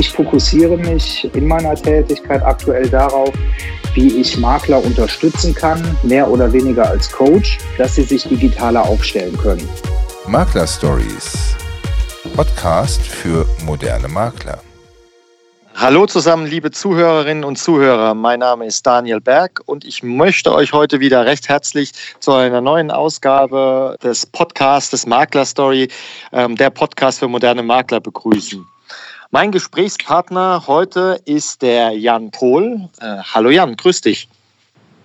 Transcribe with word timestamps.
ich 0.00 0.10
fokussiere 0.10 0.78
mich 0.78 1.30
in 1.34 1.46
meiner 1.46 1.74
Tätigkeit 1.74 2.42
aktuell 2.42 2.88
darauf, 2.88 3.30
wie 3.92 4.20
ich 4.20 4.38
Makler 4.38 4.82
unterstützen 4.82 5.54
kann, 5.54 5.82
mehr 6.02 6.26
oder 6.28 6.50
weniger 6.50 6.88
als 6.88 7.12
Coach, 7.12 7.58
dass 7.76 7.96
sie 7.96 8.04
sich 8.04 8.24
digitaler 8.24 8.82
aufstellen 8.82 9.36
können. 9.36 9.68
Makler 10.26 10.66
Stories. 10.66 11.54
Podcast 12.34 13.02
für 13.02 13.46
moderne 13.66 14.08
Makler. 14.08 14.62
Hallo 15.74 16.06
zusammen, 16.06 16.46
liebe 16.46 16.70
Zuhörerinnen 16.70 17.44
und 17.44 17.56
Zuhörer. 17.56 18.14
Mein 18.14 18.40
Name 18.40 18.64
ist 18.66 18.86
Daniel 18.86 19.20
Berg 19.20 19.60
und 19.66 19.84
ich 19.84 20.02
möchte 20.02 20.54
euch 20.54 20.72
heute 20.72 21.00
wieder 21.00 21.26
recht 21.26 21.50
herzlich 21.50 21.92
zu 22.20 22.32
einer 22.32 22.62
neuen 22.62 22.90
Ausgabe 22.90 23.96
des 24.02 24.24
Podcasts 24.24 24.90
des 24.90 25.06
Makler 25.06 25.44
Story, 25.44 25.88
ähm, 26.32 26.56
der 26.56 26.70
Podcast 26.70 27.18
für 27.18 27.28
moderne 27.28 27.62
Makler 27.62 28.00
begrüßen. 28.00 28.66
Mein 29.32 29.52
Gesprächspartner 29.52 30.64
heute 30.66 31.20
ist 31.24 31.62
der 31.62 31.90
Jan 31.90 32.32
Pohl. 32.32 32.88
Äh, 33.00 33.18
hallo 33.32 33.50
Jan, 33.50 33.76
grüß 33.76 34.00
dich. 34.00 34.28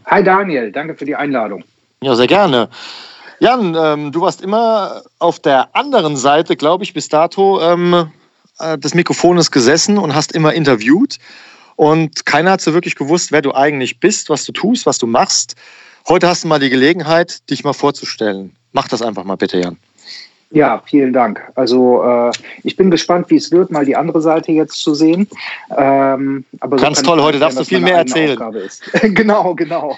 Hi 0.07 0.23
Daniel, 0.23 0.71
danke 0.71 0.95
für 0.95 1.05
die 1.05 1.15
Einladung. 1.15 1.63
Ja, 2.01 2.15
sehr 2.15 2.25
gerne. 2.25 2.69
Jan, 3.39 3.75
ähm, 3.79 4.11
du 4.11 4.21
warst 4.21 4.41
immer 4.41 5.03
auf 5.19 5.39
der 5.39 5.75
anderen 5.75 6.17
Seite, 6.17 6.55
glaube 6.55 6.83
ich, 6.83 6.95
bis 6.95 7.07
dato 7.07 7.61
ähm, 7.61 8.09
äh, 8.57 8.79
des 8.79 8.95
Mikrofones 8.95 9.51
gesessen 9.51 9.99
und 9.99 10.15
hast 10.15 10.31
immer 10.31 10.53
interviewt. 10.53 11.19
Und 11.75 12.25
keiner 12.25 12.49
hat 12.53 12.61
so 12.61 12.73
wirklich 12.73 12.95
gewusst, 12.95 13.31
wer 13.31 13.43
du 13.43 13.53
eigentlich 13.53 13.99
bist, 13.99 14.31
was 14.31 14.43
du 14.45 14.53
tust, 14.53 14.87
was 14.87 14.97
du 14.97 15.05
machst. 15.05 15.53
Heute 16.07 16.27
hast 16.27 16.45
du 16.45 16.47
mal 16.47 16.59
die 16.59 16.71
Gelegenheit, 16.71 17.47
dich 17.51 17.63
mal 17.63 17.73
vorzustellen. 17.73 18.55
Mach 18.71 18.87
das 18.87 19.03
einfach 19.03 19.23
mal 19.23 19.37
bitte, 19.37 19.59
Jan. 19.59 19.77
Ja, 20.51 20.81
vielen 20.85 21.11
Dank. 21.11 21.41
Also 21.55 22.03
äh, 22.03 22.31
ich 22.63 22.75
bin 22.75 22.91
gespannt, 22.91 23.29
wie 23.29 23.35
es 23.35 23.51
wird, 23.51 23.71
mal 23.71 23.83
die 23.83 23.95
andere 23.95 24.21
Seite 24.21 24.51
jetzt 24.51 24.79
zu 24.79 24.93
sehen. 24.93 25.27
Ähm, 25.75 26.45
aber 26.59 26.77
Ganz 26.77 26.99
so 26.99 27.05
toll, 27.05 27.21
heute 27.21 27.39
darfst 27.39 27.59
du 27.59 27.65
viel 27.65 27.79
mehr 27.79 27.97
erzählen. 27.97 28.39
genau, 29.01 29.55
genau. 29.55 29.97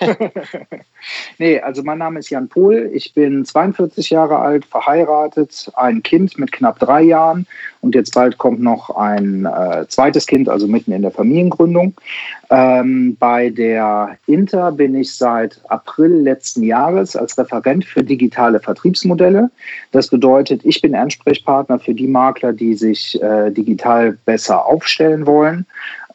nee, 1.38 1.60
also 1.60 1.84
mein 1.84 1.98
Name 1.98 2.20
ist 2.20 2.30
Jan 2.30 2.48
Pohl, 2.48 2.90
ich 2.94 3.14
bin 3.14 3.46
42 3.46 4.10
Jahre 4.10 4.40
alt, 4.40 4.66
verheiratet, 4.66 5.72
ein 5.76 6.02
Kind 6.02 6.40
mit 6.40 6.52
knapp 6.52 6.80
drei 6.80 7.04
Jahren 7.04 7.46
und 7.88 7.96
jetzt 7.96 8.14
bald 8.14 8.38
kommt 8.38 8.60
noch 8.60 8.98
ein 8.98 9.46
äh, 9.46 9.88
zweites 9.88 10.28
Kind, 10.28 10.50
also 10.50 10.68
mitten 10.68 10.92
in 10.92 11.04
der 11.04 11.12
Familiengründung. 11.12 11.94
Ähm, 12.50 13.16
bei 13.18 13.50
der 13.50 14.18
Inter 14.28 14.74
bin 14.74 14.94
ich 14.94 15.16
seit 15.16 15.62
April 15.70 16.12
letzten 16.12 16.64
Jahres 16.64 17.16
als 17.16 17.38
Referent 17.38 17.86
für 17.86 18.04
digitale 18.04 18.60
Vertriebsmodelle. 18.60 19.50
Das 19.94 20.10
bedeutet, 20.10 20.66
ich 20.66 20.82
bin 20.82 20.96
Ansprechpartner 20.96 21.80
für 21.80 21.94
die 21.94 22.08
Makler, 22.08 22.52
die 22.52 22.74
sich 22.74 23.22
äh, 23.22 23.52
digital 23.52 24.18
besser 24.26 24.66
aufstellen 24.66 25.26
wollen. 25.26 25.66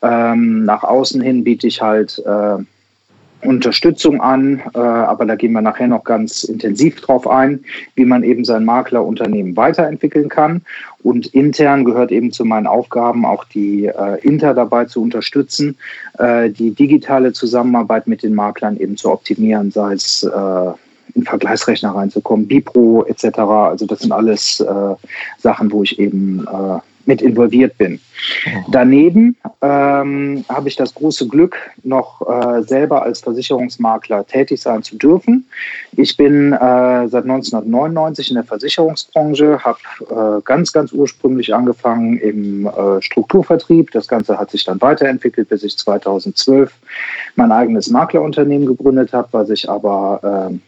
Ähm, 0.02 0.66
nach 0.66 0.84
außen 0.84 1.22
hin 1.22 1.42
biete 1.42 1.66
ich 1.66 1.80
halt 1.80 2.22
äh, 2.26 2.62
Unterstützung 3.42 4.20
an, 4.20 4.62
äh, 4.74 4.78
aber 4.78 5.26
da 5.26 5.34
gehen 5.34 5.52
wir 5.52 5.62
nachher 5.62 5.88
noch 5.88 6.04
ganz 6.04 6.44
intensiv 6.44 7.00
drauf 7.00 7.28
ein, 7.28 7.64
wie 7.94 8.04
man 8.04 8.22
eben 8.22 8.44
sein 8.44 8.64
Maklerunternehmen 8.64 9.56
weiterentwickeln 9.56 10.28
kann. 10.28 10.62
Und 11.02 11.26
intern 11.28 11.84
gehört 11.84 12.12
eben 12.12 12.30
zu 12.30 12.44
meinen 12.44 12.66
Aufgaben 12.66 13.24
auch 13.24 13.44
die 13.44 13.86
äh, 13.86 14.20
Inter 14.22 14.54
dabei 14.54 14.84
zu 14.84 15.02
unterstützen, 15.02 15.76
äh, 16.18 16.50
die 16.50 16.70
digitale 16.72 17.32
Zusammenarbeit 17.32 18.06
mit 18.06 18.22
den 18.22 18.34
Maklern 18.34 18.76
eben 18.76 18.96
zu 18.96 19.10
optimieren, 19.10 19.70
sei 19.70 19.94
es 19.94 20.22
äh, 20.22 20.72
in 21.14 21.24
Vergleichsrechner 21.24 21.94
reinzukommen, 21.94 22.46
Bipro 22.46 23.04
etc. 23.06 23.38
Also 23.38 23.86
das 23.86 24.00
sind 24.00 24.12
alles 24.12 24.60
äh, 24.60 24.94
Sachen, 25.38 25.72
wo 25.72 25.82
ich 25.82 25.98
eben 25.98 26.46
äh, 26.46 26.78
mit 27.06 27.22
involviert 27.22 27.76
bin. 27.78 28.00
Daneben 28.70 29.36
ähm, 29.60 30.44
habe 30.48 30.68
ich 30.68 30.76
das 30.76 30.94
große 30.94 31.26
Glück, 31.28 31.56
noch 31.82 32.22
äh, 32.28 32.62
selber 32.62 33.02
als 33.02 33.20
Versicherungsmakler 33.20 34.26
tätig 34.26 34.60
sein 34.60 34.82
zu 34.82 34.96
dürfen. 34.96 35.46
Ich 35.96 36.16
bin 36.16 36.52
äh, 36.52 37.08
seit 37.08 37.24
1999 37.24 38.30
in 38.30 38.34
der 38.36 38.44
Versicherungsbranche, 38.44 39.58
habe 39.60 40.38
äh, 40.38 40.42
ganz, 40.44 40.72
ganz 40.72 40.92
ursprünglich 40.92 41.54
angefangen 41.54 42.18
im 42.18 42.66
äh, 42.66 43.02
Strukturvertrieb. 43.02 43.90
Das 43.90 44.06
Ganze 44.06 44.38
hat 44.38 44.50
sich 44.50 44.64
dann 44.64 44.80
weiterentwickelt, 44.80 45.48
bis 45.48 45.62
ich 45.64 45.76
2012 45.76 46.72
mein 47.34 47.52
eigenes 47.52 47.90
Maklerunternehmen 47.90 48.66
gegründet 48.66 49.12
habe, 49.12 49.28
was 49.32 49.50
ich 49.50 49.68
aber 49.68 50.48
ähm, 50.50 50.60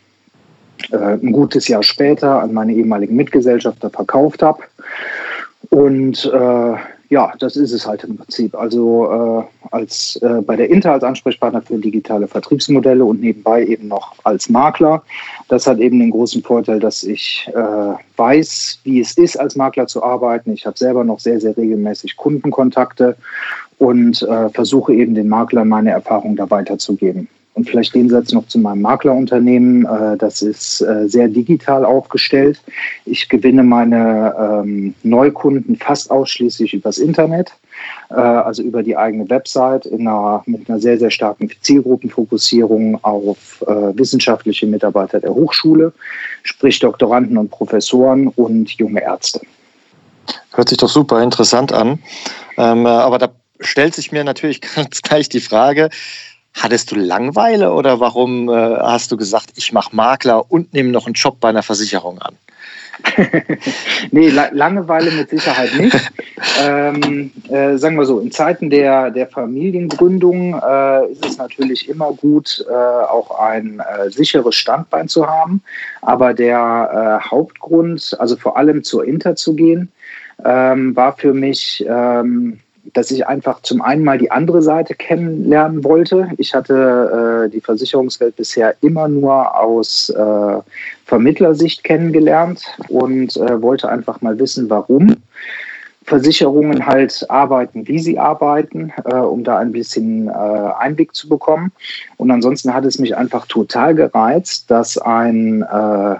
äh, 0.91 0.97
ein 0.97 1.33
gutes 1.33 1.69
Jahr 1.69 1.83
später 1.83 2.41
an 2.43 2.53
meine 2.53 2.73
ehemaligen 2.73 3.17
Mitgesellschafter 3.17 3.91
verkauft 3.91 4.43
habe. 4.43 4.63
Und 5.71 6.25
äh, 6.33 6.75
ja, 7.11 7.33
das 7.39 7.57
ist 7.57 7.73
es 7.73 7.87
halt 7.87 8.03
im 8.05 8.17
Prinzip. 8.17 8.55
Also 8.55 9.45
äh, 9.51 9.69
als 9.71 10.17
äh, 10.23 10.41
bei 10.43 10.57
der 10.57 10.71
Inter 10.71 10.93
als 10.93 11.05
Ansprechpartner 11.05 11.63
für 11.63 11.79
digitale 11.79 12.27
Vertriebsmodelle 12.27 13.05
und 13.05 13.21
nebenbei 13.21 13.65
eben 13.65 13.89
noch 13.89 14.15
als 14.25 14.49
Makler. 14.49 15.03
Das 15.49 15.67
hat 15.67 15.79
eben 15.79 15.99
den 15.99 16.11
großen 16.11 16.43
Vorteil, 16.43 16.81
dass 16.81 17.03
ich 17.03 17.49
äh, 17.55 17.95
weiß, 18.17 18.81
wie 18.85 19.01
es 19.01 19.17
ist, 19.17 19.39
als 19.39 19.55
Makler 19.55 19.87
zu 19.87 20.03
arbeiten. 20.03 20.53
Ich 20.53 20.67
habe 20.67 20.79
selber 20.79 21.05
noch 21.05 21.21
sehr, 21.21 21.41
sehr 21.41 21.57
regelmäßig 21.57 22.17
Kundenkontakte 22.17 23.17
und 23.79 24.23
äh, 24.23 24.49
versuche 24.51 24.95
eben 24.95 25.15
den 25.15 25.29
Maklern 25.29 25.69
meine 25.69 25.91
Erfahrungen 25.91 26.37
da 26.37 26.51
weiterzugeben. 26.51 27.29
Und 27.55 27.71
vielleicht 27.71 27.95
den 27.95 28.11
Satz 28.11 28.33
noch 28.33 28.49
zu 28.49 28.59
meinem 28.59 28.83
Maklerunternehmen. 28.83 29.87
Äh, 29.87 30.17
das 30.17 30.43
ist 30.43 30.81
äh, 30.81 31.09
sehr 31.09 31.29
digital 31.29 31.85
aufgestellt. 31.85 32.61
Ich 33.05 33.29
gewinne 33.29 33.63
meine 33.63 34.35
ähm, 34.39 34.95
Neukunden 35.05 35.77
fast 35.77 36.11
ausschließlich 36.11 36.75
übers 36.75 36.99
Internet, 36.99 37.53
äh, 38.11 38.15
also 38.15 38.63
über 38.63 38.83
die 38.83 38.97
eigene 38.97 39.31
Website 39.31 39.87
in 39.87 40.09
einer, 40.09 40.43
mit 40.47 40.69
einer 40.69 40.81
sehr, 40.81 40.99
sehr 40.99 41.13
starken 41.13 41.49
Zielgruppenfokussierung 41.61 43.03
auf 43.05 43.63
wissenschaftliche 43.67 44.67
Mitarbeiter 44.67 45.21
der 45.21 45.35
Hochschule, 45.35 45.93
sprich 46.43 46.79
Doktoranden 46.81 47.39
und 47.39 47.51
Professoren 47.51 48.29
und 48.29 48.71
junge 48.73 49.01
Ärzte. 49.01 49.41
Hört 50.53 50.69
sich 50.69 50.79
doch 50.79 50.89
super 50.89 51.23
interessant 51.23 51.73
an. 51.73 51.99
Ähm, 52.57 52.87
aber 52.87 53.19
da 53.19 53.29
stellt 53.61 53.95
sich 53.95 54.13
mir 54.13 54.25
natürlich 54.25 54.61
ganz 54.75 55.03
gleich 55.03 55.29
die 55.29 55.41
Frage, 55.41 55.91
Hattest 56.55 56.93
du 56.93 56.97
Langeweile 56.97 57.73
oder 57.73 58.01
warum 58.01 58.49
äh, 58.49 58.53
hast 58.53 59.11
du 59.11 59.17
gesagt, 59.17 59.51
ich 59.57 59.73
mache 59.73 59.95
Makler 59.95 60.51
und 60.51 60.73
nehme 60.73 60.91
noch 60.91 61.07
einen 61.07 61.15
Job 61.15 61.41
bei 61.41 61.49
einer 61.49 61.63
Versicherung 61.63 62.21
an? 62.21 62.37
nee, 64.13 64.29
La 64.29 64.49
Langeweile 64.53 65.11
mit 65.11 65.31
Sicherheit 65.31 65.77
nicht. 65.77 65.97
ähm, 66.63 67.33
äh, 67.49 67.77
sagen 67.77 67.97
wir 67.97 68.07
so, 68.07 68.21
in 68.21 68.31
Zeiten 68.31 68.71
der, 68.71 69.11
der 69.11 69.27
Familiengründung 69.27 70.55
äh, 70.55 71.11
ist 71.11 71.27
es 71.27 71.39
natürlich 71.39 71.89
immer 71.89 72.13
gut, 72.13 72.65
äh, 72.69 72.73
auch 72.73 73.39
ein 73.41 73.81
äh, 73.81 74.11
sicheres 74.11 74.55
Standbein 74.55 75.09
zu 75.09 75.27
haben. 75.27 75.61
Aber 76.03 76.35
der 76.35 77.21
äh, 77.25 77.31
Hauptgrund, 77.31 78.17
also 78.19 78.37
vor 78.37 78.57
allem 78.57 78.85
zur 78.85 79.05
Inter 79.05 79.35
zu 79.35 79.55
gehen, 79.55 79.91
ähm, 80.45 80.95
war 80.95 81.17
für 81.17 81.35
mich 81.35 81.85
ähm, 81.89 82.61
dass 82.93 83.11
ich 83.11 83.27
einfach 83.27 83.63
zum 83.63 83.81
einen 83.81 84.05
mal 84.05 84.19
die 84.19 84.31
andere 84.31 84.63
Seite 84.63 84.95
kennenlernen 84.95 85.85
wollte. 85.85 86.29
Ich 86.37 86.55
hatte 86.55 87.47
äh, 87.47 87.51
die 87.51 87.61
Versicherungswelt 87.61 88.37
bisher 88.37 88.75
immer 88.83 89.09
nur 89.09 89.59
aus 89.59 90.11
äh, 90.11 90.59
Vermittlersicht 91.07 91.85
kennengelernt 91.85 92.63
und 92.89 93.37
äh, 93.37 93.61
wollte 93.63 93.89
einfach 93.89 94.21
mal 94.21 94.39
wissen, 94.39 94.69
warum 94.69 95.17
Versicherungen 96.05 96.85
halt 96.85 97.25
arbeiten, 97.31 97.89
wie 97.89 97.99
sie 97.99 98.19
arbeiten, 98.19 98.93
äh, 99.05 99.15
um 99.15 99.43
da 99.43 99.59
ein 99.59 99.73
bisschen 99.73 100.29
äh, 100.29 100.33
Einblick 100.33 101.15
zu 101.15 101.29
bekommen. 101.29 101.73
Und 102.19 102.31
ansonsten 102.31 102.75
hat 102.75 102.85
es 102.85 102.99
mich 102.99 103.17
einfach 103.17 103.47
total 103.47 103.95
gereizt, 103.95 104.71
dass 104.71 104.99
ein, 104.99 105.63
äh, 105.63 106.17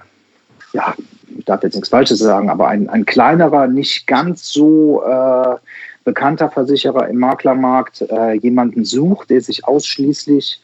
ja, 0.73 0.95
ich 1.37 1.45
darf 1.45 1.63
jetzt 1.63 1.75
nichts 1.75 1.91
Falsches 1.91 2.21
sagen, 2.21 2.49
aber 2.49 2.69
ein, 2.69 2.89
ein 2.89 3.05
kleinerer, 3.05 3.67
nicht 3.67 4.07
ganz 4.07 4.49
so 4.51 5.03
äh, 5.05 5.57
bekannter 6.05 6.51
Versicherer 6.51 7.09
im 7.09 7.19
Maklermarkt 7.19 8.03
äh, 8.03 8.35
jemanden 8.35 8.85
sucht, 8.85 9.31
der 9.31 9.41
sich 9.41 9.67
ausschließlich 9.67 10.61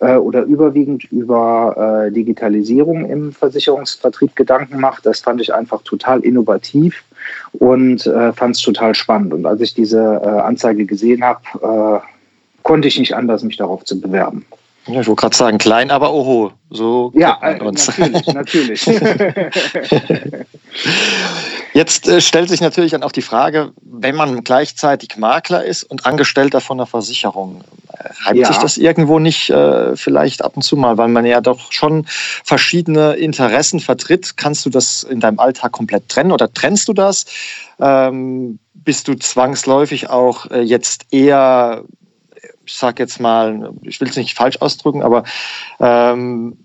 äh, 0.00 0.16
oder 0.16 0.44
überwiegend 0.44 1.04
über 1.10 2.06
äh, 2.06 2.12
Digitalisierung 2.12 3.08
im 3.08 3.32
Versicherungsvertrieb 3.32 4.36
Gedanken 4.36 4.80
macht. 4.80 5.06
Das 5.06 5.20
fand 5.20 5.40
ich 5.40 5.54
einfach 5.54 5.82
total 5.82 6.20
innovativ 6.20 7.02
und 7.52 8.06
äh, 8.06 8.32
fand 8.32 8.56
es 8.56 8.62
total 8.62 8.94
spannend. 8.94 9.32
Und 9.32 9.46
als 9.46 9.60
ich 9.60 9.74
diese 9.74 10.20
äh, 10.22 10.28
Anzeige 10.28 10.84
gesehen 10.84 11.24
habe, 11.24 12.02
äh, 12.02 12.06
konnte 12.62 12.88
ich 12.88 12.98
nicht 12.98 13.14
anders, 13.14 13.42
mich 13.42 13.56
darauf 13.56 13.84
zu 13.84 14.00
bewerben. 14.00 14.44
Ja, 14.86 15.00
ich 15.00 15.06
wollte 15.06 15.20
gerade 15.20 15.36
sagen, 15.36 15.58
klein, 15.58 15.90
aber 15.90 16.12
oho. 16.12 16.52
So 16.70 17.10
ja, 17.14 17.38
uns. 17.60 17.86
natürlich, 17.86 18.26
natürlich. 18.26 18.86
Jetzt 21.72 22.06
äh, 22.06 22.20
stellt 22.20 22.48
sich 22.48 22.60
natürlich 22.60 22.90
dann 22.92 23.02
auch 23.02 23.12
die 23.12 23.22
Frage, 23.22 23.72
wenn 23.82 24.14
man 24.14 24.44
gleichzeitig 24.44 25.16
Makler 25.16 25.64
ist 25.64 25.84
und 25.84 26.04
Angestellter 26.06 26.60
von 26.60 26.78
einer 26.78 26.86
Versicherung, 26.86 27.64
reibt 28.24 28.38
ja. 28.38 28.48
sich 28.48 28.58
das 28.58 28.76
irgendwo 28.76 29.18
nicht 29.18 29.50
äh, 29.50 29.96
vielleicht 29.96 30.42
ab 30.44 30.52
und 30.56 30.62
zu 30.62 30.76
mal, 30.76 30.98
weil 30.98 31.08
man 31.08 31.24
ja 31.24 31.40
doch 31.40 31.72
schon 31.72 32.06
verschiedene 32.44 33.14
Interessen 33.14 33.80
vertritt. 33.80 34.36
Kannst 34.36 34.66
du 34.66 34.70
das 34.70 35.02
in 35.02 35.20
deinem 35.20 35.38
Alltag 35.38 35.72
komplett 35.72 36.08
trennen 36.08 36.32
oder 36.32 36.52
trennst 36.52 36.88
du 36.88 36.92
das? 36.92 37.26
Ähm, 37.80 38.58
bist 38.72 39.08
du 39.08 39.14
zwangsläufig 39.14 40.10
auch 40.10 40.50
äh, 40.50 40.60
jetzt 40.60 41.06
eher, 41.10 41.84
ich 42.66 42.74
sag 42.74 42.98
jetzt 42.98 43.20
mal, 43.20 43.72
ich 43.82 44.00
will 44.00 44.08
es 44.08 44.16
nicht 44.16 44.34
falsch 44.34 44.58
ausdrücken, 44.60 45.02
aber 45.02 45.24
ähm, 45.80 46.64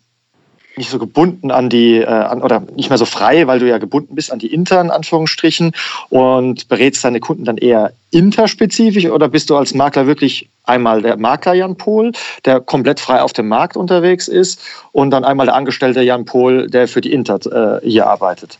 nicht 0.79 0.89
so 0.89 0.97
gebunden 0.97 1.51
an 1.51 1.69
die, 1.69 1.97
äh, 1.97 2.05
an, 2.05 2.41
oder 2.41 2.61
nicht 2.75 2.89
mehr 2.89 2.97
so 2.97 3.05
frei, 3.05 3.45
weil 3.47 3.59
du 3.59 3.67
ja 3.67 3.77
gebunden 3.77 4.15
bist 4.15 4.31
an 4.31 4.39
die 4.39 4.51
internen 4.51 4.89
Anführungsstrichen 4.89 5.73
und 6.09 6.67
berätst 6.69 7.03
deine 7.03 7.19
Kunden 7.19 7.43
dann 7.43 7.57
eher 7.57 7.93
interspezifisch 8.11 9.05
oder 9.05 9.27
bist 9.27 9.49
du 9.49 9.57
als 9.57 9.75
Makler 9.75 10.07
wirklich 10.07 10.49
einmal 10.63 11.01
der 11.01 11.17
Makler 11.17 11.53
Jan 11.53 11.75
Pohl, 11.75 12.13
der 12.45 12.61
komplett 12.61 12.99
frei 12.99 13.21
auf 13.21 13.33
dem 13.33 13.47
Markt 13.47 13.77
unterwegs 13.77 14.27
ist 14.27 14.61
und 14.91 15.11
dann 15.11 15.25
einmal 15.25 15.45
der 15.47 15.55
Angestellte 15.55 16.01
Jan 16.01 16.25
Pohl, 16.25 16.67
der 16.67 16.87
für 16.87 17.01
die 17.01 17.11
Inter 17.11 17.81
äh, 17.81 17.87
hier 17.87 18.07
arbeitet? 18.07 18.57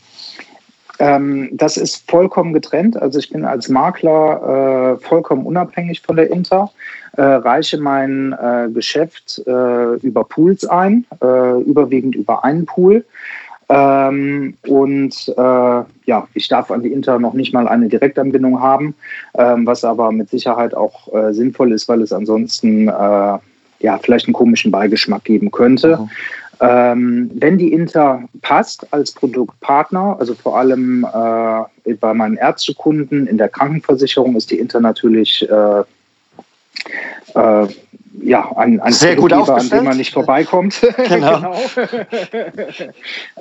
Ähm, 1.00 1.48
das 1.52 1.78
ist 1.78 2.08
vollkommen 2.10 2.52
getrennt. 2.52 3.00
Also 3.00 3.18
ich 3.18 3.30
bin 3.30 3.46
als 3.46 3.70
Makler 3.70 4.98
äh, 5.00 5.04
vollkommen 5.04 5.46
unabhängig 5.46 6.02
von 6.02 6.16
der 6.16 6.30
Inter, 6.30 6.70
äh, 7.16 7.22
reiche 7.22 7.78
mein 7.78 8.32
äh, 8.34 8.68
Geschäft 8.70 9.42
äh, 9.46 9.94
über 9.96 10.24
Pools 10.24 10.66
ein, 10.66 11.06
äh, 11.22 11.60
überwiegend 11.62 12.14
über 12.16 12.44
einen 12.44 12.66
Pool. 12.66 13.02
Ähm, 13.70 14.54
und 14.66 15.34
äh, 15.38 15.40
ja, 16.04 16.28
ich 16.34 16.48
darf 16.48 16.70
an 16.70 16.82
die 16.82 16.92
Inter 16.92 17.18
noch 17.18 17.32
nicht 17.32 17.54
mal 17.54 17.66
eine 17.66 17.88
Direktanbindung 17.88 18.60
haben, 18.60 18.94
ähm, 19.38 19.66
was 19.66 19.84
aber 19.84 20.12
mit 20.12 20.28
Sicherheit 20.28 20.74
auch 20.74 21.08
sinnvoll 21.32 21.72
ist, 21.72 21.88
weil 21.88 22.02
es 22.02 22.12
ansonsten 22.12 22.86
ja, 23.82 23.98
vielleicht 24.02 24.26
einen 24.26 24.34
komischen 24.34 24.70
Beigeschmack 24.70 25.24
geben 25.24 25.50
könnte. 25.50 25.96
Mhm. 25.96 26.10
Ähm, 26.60 27.30
wenn 27.34 27.56
die 27.56 27.72
Inter 27.72 28.24
passt 28.42 28.92
als 28.92 29.12
Produktpartner, 29.12 30.16
also 30.20 30.34
vor 30.34 30.58
allem 30.58 31.04
äh, 31.04 31.94
bei 31.94 32.12
meinen 32.12 32.36
Ärztekunden 32.36 33.26
in 33.26 33.38
der 33.38 33.48
Krankenversicherung 33.48 34.36
ist 34.36 34.50
die 34.50 34.58
Inter 34.58 34.80
natürlich 34.80 35.48
äh, 35.48 35.80
äh, 37.34 37.68
ja, 38.22 38.52
ein, 38.56 38.80
ein 38.80 38.92
Sehr 38.92 39.16
gut 39.16 39.32
an 39.32 39.68
dem 39.68 39.84
man 39.84 39.96
nicht 39.96 40.12
vorbeikommt. 40.12 40.80
Genau. 41.08 41.40
genau. 41.40 41.56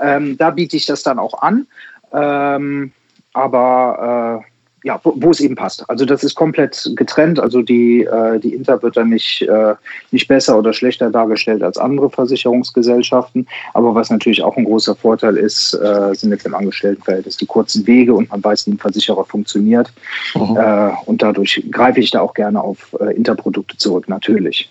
ähm, 0.02 0.38
da 0.38 0.50
biete 0.52 0.78
ich 0.78 0.86
das 0.86 1.04
dann 1.04 1.20
auch 1.20 1.42
an. 1.42 1.68
Ähm, 2.14 2.92
aber 3.34 4.44
äh, 4.46 4.49
ja, 4.84 5.00
wo, 5.04 5.14
wo, 5.16 5.32
es 5.32 5.40
eben 5.40 5.56
passt. 5.56 5.88
Also 5.90 6.06
das 6.06 6.24
ist 6.24 6.36
komplett 6.36 6.92
getrennt. 6.96 7.40
Also 7.40 7.62
die, 7.62 8.04
äh, 8.04 8.40
die 8.40 8.54
Inter 8.54 8.82
wird 8.82 8.98
dann 8.98 9.10
nicht, 9.10 9.42
äh, 9.42 9.76
nicht 10.12 10.28
besser 10.28 10.58
oder 10.58 10.74
schlechter 10.74 11.10
dargestellt 11.10 11.64
als 11.64 11.78
andere 11.78 12.10
Versicherungsgesellschaften. 12.10 13.48
Aber 13.74 13.96
was 13.96 14.10
natürlich 14.10 14.44
auch 14.44 14.56
ein 14.58 14.66
großer 14.66 14.96
Vorteil 14.96 15.38
ist, 15.38 15.74
äh, 15.74 16.14
sind 16.14 16.32
jetzt 16.32 16.46
im 16.46 16.56
Angestelltenverhältnis 16.56 17.38
die 17.38 17.46
kurzen 17.46 17.86
Wege 17.88 18.14
und 18.14 18.30
man 18.30 18.44
weiß, 18.44 18.68
wie 18.68 18.72
ein 18.72 18.78
Versicherer 18.78 19.26
funktioniert. 19.26 19.92
Mhm. 20.36 20.58
Äh, 20.58 20.92
und 21.06 21.22
dadurch 21.22 21.64
greife 21.72 22.00
ich 22.00 22.12
da 22.12 22.22
auch 22.22 22.34
gerne 22.34 22.62
auf 22.62 22.96
äh, 23.00 23.16
Interprodukte 23.16 23.78
zurück, 23.78 24.08
natürlich. 24.08 24.70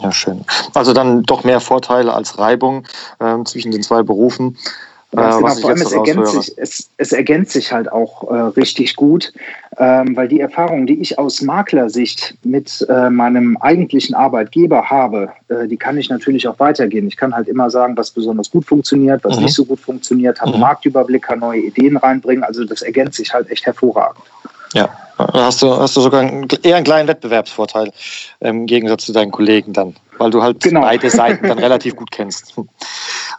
Ja, 0.00 0.12
schön. 0.12 0.44
Also 0.74 0.92
dann 0.92 1.24
doch 1.24 1.44
mehr 1.44 1.60
Vorteile 1.60 2.14
als 2.14 2.38
Reibung 2.38 2.84
äh, 3.18 3.42
zwischen 3.44 3.72
den 3.72 3.82
zwei 3.82 4.02
Berufen. 4.02 4.56
Ja, 5.12 5.38
genau, 5.38 5.54
vor 5.54 5.70
allem 5.70 5.80
es 5.80 5.92
ergänzt, 5.92 6.32
sich, 6.32 6.58
es, 6.58 6.90
es, 6.98 7.12
ergänzt 7.12 7.52
sich 7.52 7.72
halt 7.72 7.90
auch 7.90 8.30
äh, 8.30 8.34
richtig 8.58 8.94
gut, 8.94 9.32
ähm, 9.78 10.14
weil 10.14 10.28
die 10.28 10.40
Erfahrung, 10.40 10.86
die 10.86 11.00
ich 11.00 11.18
aus 11.18 11.40
Maklersicht 11.40 12.34
mit 12.44 12.86
äh, 12.90 13.08
meinem 13.08 13.56
eigentlichen 13.56 14.14
Arbeitgeber 14.14 14.90
habe, 14.90 15.30
äh, 15.48 15.66
die 15.66 15.78
kann 15.78 15.96
ich 15.96 16.10
natürlich 16.10 16.46
auch 16.46 16.58
weitergehen. 16.58 17.08
Ich 17.08 17.16
kann 17.16 17.34
halt 17.34 17.48
immer 17.48 17.70
sagen, 17.70 17.96
was 17.96 18.10
besonders 18.10 18.50
gut 18.50 18.66
funktioniert, 18.66 19.24
was 19.24 19.36
mhm. 19.36 19.44
nicht 19.44 19.54
so 19.54 19.64
gut 19.64 19.80
funktioniert, 19.80 20.42
habe 20.42 20.52
mhm. 20.52 20.60
Marktüberblick, 20.60 21.22
kann 21.22 21.38
neue 21.38 21.60
Ideen 21.60 21.96
reinbringen. 21.96 22.44
Also 22.44 22.64
das 22.64 22.82
ergänzt 22.82 23.16
sich 23.16 23.32
halt 23.32 23.50
echt 23.50 23.64
hervorragend. 23.64 24.22
Ja, 24.74 24.90
da 25.16 25.46
hast 25.46 25.62
du, 25.62 25.74
hast 25.74 25.96
du 25.96 26.02
sogar 26.02 26.20
einen, 26.20 26.46
eher 26.62 26.76
einen 26.76 26.84
kleinen 26.84 27.08
Wettbewerbsvorteil 27.08 27.90
im 28.40 28.66
Gegensatz 28.66 29.06
zu 29.06 29.12
deinen 29.12 29.30
Kollegen 29.30 29.72
dann, 29.72 29.96
weil 30.18 30.30
du 30.30 30.42
halt 30.42 30.60
genau. 30.62 30.82
beide 30.82 31.08
Seiten 31.08 31.48
dann 31.48 31.58
relativ 31.58 31.96
gut 31.96 32.10
kennst. 32.10 32.54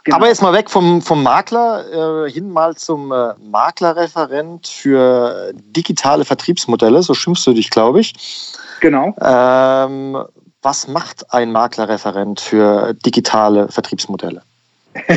Genau. 0.04 0.16
Aber 0.16 0.28
jetzt 0.28 0.42
mal 0.42 0.52
weg 0.52 0.70
vom, 0.70 1.02
vom 1.02 1.22
Makler 1.22 2.24
äh, 2.26 2.30
hin 2.30 2.50
mal 2.50 2.74
zum 2.74 3.12
äh, 3.12 3.34
Maklerreferent 3.38 4.66
für 4.66 5.52
digitale 5.54 6.24
Vertriebsmodelle, 6.24 7.02
so 7.02 7.12
schimpfst 7.12 7.46
du 7.46 7.52
dich, 7.52 7.70
glaube 7.70 8.00
ich. 8.00 8.14
Genau. 8.80 9.14
Ähm, 9.20 10.24
was 10.62 10.88
macht 10.88 11.32
ein 11.32 11.52
Maklerreferent 11.52 12.40
für 12.40 12.94
digitale 12.94 13.68
Vertriebsmodelle? 13.68 14.42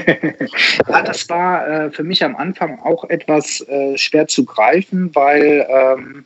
ja, 0.87 1.01
das 1.01 1.27
war 1.29 1.67
äh, 1.67 1.91
für 1.91 2.03
mich 2.03 2.23
am 2.23 2.35
Anfang 2.35 2.79
auch 2.81 3.05
etwas 3.09 3.61
äh, 3.67 3.97
schwer 3.97 4.27
zu 4.27 4.45
greifen, 4.45 5.09
weil 5.15 5.65
ähm, 5.67 6.25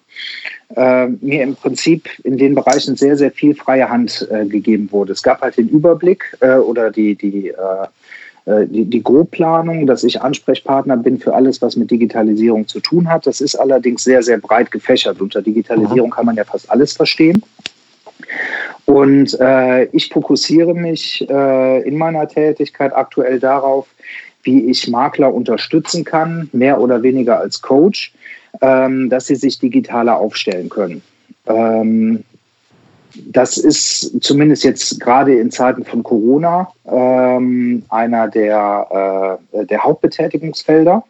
äh, 0.75 1.07
mir 1.07 1.44
im 1.44 1.56
Prinzip 1.56 2.10
in 2.25 2.38
den 2.38 2.56
Bereichen 2.56 2.98
sehr, 2.98 3.15
sehr 3.15 3.31
viel 3.31 3.56
freie 3.56 3.89
Hand 3.89 4.27
äh, 4.31 4.45
gegeben 4.45 4.92
wurde. 4.92 5.13
Es 5.13 5.24
gab 5.24 5.42
halt 5.42 5.57
den 5.57 5.69
Überblick 5.69 6.36
äh, 6.42 6.56
oder 6.56 6.92
die, 6.92 7.15
die 7.15 7.50
äh, 7.50 7.88
die, 8.47 8.85
die 8.85 9.03
Grobplanung, 9.03 9.85
dass 9.88 10.03
ich 10.03 10.21
Ansprechpartner 10.21 10.95
bin 10.97 11.19
für 11.19 11.35
alles, 11.35 11.61
was 11.61 11.75
mit 11.75 11.91
Digitalisierung 11.91 12.67
zu 12.67 12.79
tun 12.79 13.09
hat. 13.09 13.27
Das 13.27 13.41
ist 13.41 13.55
allerdings 13.55 14.03
sehr, 14.03 14.23
sehr 14.23 14.38
breit 14.38 14.71
gefächert. 14.71 15.19
Unter 15.19 15.41
Digitalisierung 15.41 16.11
kann 16.11 16.25
man 16.25 16.35
ja 16.38 16.45
fast 16.45 16.71
alles 16.71 16.94
verstehen. 16.94 17.44
Und 18.85 19.38
äh, 19.39 19.85
ich 19.85 20.09
fokussiere 20.09 20.73
mich 20.73 21.27
äh, 21.29 21.81
in 21.81 21.97
meiner 21.97 22.27
Tätigkeit 22.27 22.95
aktuell 22.95 23.39
darauf, 23.39 23.88
wie 24.44 24.69
ich 24.71 24.88
Makler 24.88 25.33
unterstützen 25.33 26.05
kann, 26.05 26.50
mehr 26.53 26.79
oder 26.79 27.03
weniger 27.03 27.39
als 27.39 27.61
Coach, 27.61 28.13
ähm, 28.61 29.09
dass 29.09 29.27
sie 29.27 29.35
sich 29.35 29.59
digitaler 29.59 30.17
aufstellen 30.17 30.69
können. 30.69 31.01
Ähm, 31.47 32.23
das 33.15 33.57
ist 33.57 34.24
zumindest 34.24 34.63
jetzt 34.63 35.00
gerade 35.00 35.38
in 35.38 35.51
Zeiten 35.51 35.83
von 35.83 36.04
Corona 36.04 36.69
ähm, 36.86 37.83
einer 37.89 38.27
der, 38.27 39.39
äh, 39.51 39.65
der 39.65 39.83
Hauptbetätigungsfelder. 39.83 41.04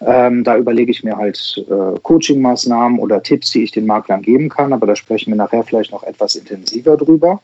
Ähm, 0.00 0.44
da 0.44 0.56
überlege 0.56 0.90
ich 0.90 1.02
mir 1.02 1.16
halt 1.16 1.64
äh, 1.68 1.98
Coaching-Maßnahmen 2.02 2.98
oder 2.98 3.22
Tipps, 3.22 3.50
die 3.50 3.64
ich 3.64 3.72
den 3.72 3.86
Maklern 3.86 4.22
geben 4.22 4.48
kann, 4.48 4.72
aber 4.72 4.86
da 4.86 4.94
sprechen 4.94 5.32
wir 5.32 5.36
nachher 5.36 5.64
vielleicht 5.64 5.90
noch 5.90 6.04
etwas 6.04 6.36
intensiver 6.36 6.96
drüber. 6.96 7.40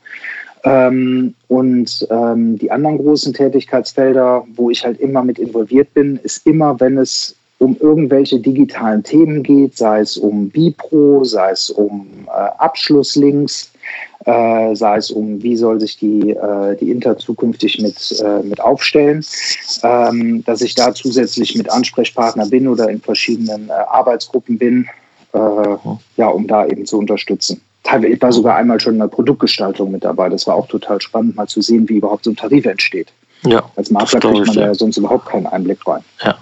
Ähm, 0.62 1.35
und 1.49 2.06
ähm, 2.11 2.58
die 2.58 2.70
anderen 2.70 2.99
großen 2.99 3.35
Tätigkeitsfelder, 3.35 4.47
wo 4.55 4.70
ich 4.70 4.85
halt 4.85 5.00
immer 5.00 5.23
mit 5.25 5.38
involviert 5.38 5.93
bin, 5.94 6.19
ist 6.23 6.47
immer, 6.47 6.79
wenn 6.81 6.97
es 6.97 7.37
um 7.58 7.76
irgendwelche 7.81 8.38
digitalen 8.38 9.02
Themen 9.02 9.43
geht, 9.43 9.76
sei 9.76 10.00
es 10.00 10.17
um 10.17 10.49
Bipro, 10.50 11.25
sei 11.25 11.50
es 11.50 11.70
um 11.70 12.06
äh, 12.26 12.30
Abschlusslinks, 12.30 13.71
äh, 14.24 14.74
sei 14.74 14.96
es 14.96 15.10
um, 15.10 15.42
wie 15.42 15.56
soll 15.56 15.80
sich 15.80 15.98
die, 15.98 16.30
äh, 16.30 16.76
die 16.76 16.90
Inter 16.90 17.18
zukünftig 17.18 17.80
mit, 17.80 18.20
äh, 18.20 18.42
mit 18.42 18.60
aufstellen, 18.60 19.24
ähm, 19.82 20.42
dass 20.44 20.62
ich 20.62 20.74
da 20.74 20.94
zusätzlich 20.94 21.54
mit 21.56 21.70
Ansprechpartner 21.70 22.46
bin 22.46 22.68
oder 22.68 22.88
in 22.88 23.00
verschiedenen 23.00 23.68
äh, 23.68 23.72
Arbeitsgruppen 23.72 24.58
bin, 24.58 24.88
äh, 25.32 25.38
ja, 26.16 26.28
um 26.28 26.46
da 26.46 26.66
eben 26.66 26.86
zu 26.86 26.98
unterstützen. 26.98 27.60
Ich 28.02 28.22
war 28.22 28.32
sogar 28.32 28.56
einmal 28.56 28.80
schon 28.80 28.94
in 28.94 29.00
der 29.00 29.08
Produktgestaltung 29.08 29.90
mit 29.90 30.04
dabei. 30.04 30.30
Das 30.30 30.46
war 30.46 30.54
auch 30.54 30.66
total 30.68 31.02
spannend, 31.02 31.36
mal 31.36 31.46
zu 31.46 31.60
sehen, 31.60 31.86
wie 31.88 31.96
überhaupt 31.96 32.24
so 32.24 32.30
ein 32.30 32.36
Tarif 32.36 32.64
entsteht. 32.64 33.12
Ja, 33.46 33.62
Als 33.76 33.90
Makler 33.90 34.20
kriegt 34.20 34.46
man 34.46 34.56
ja. 34.56 34.66
da 34.68 34.74
sonst 34.74 34.96
überhaupt 34.96 35.26
keinen 35.26 35.46
Einblick 35.46 35.86
rein. 35.86 36.02
Ja. 36.22 36.38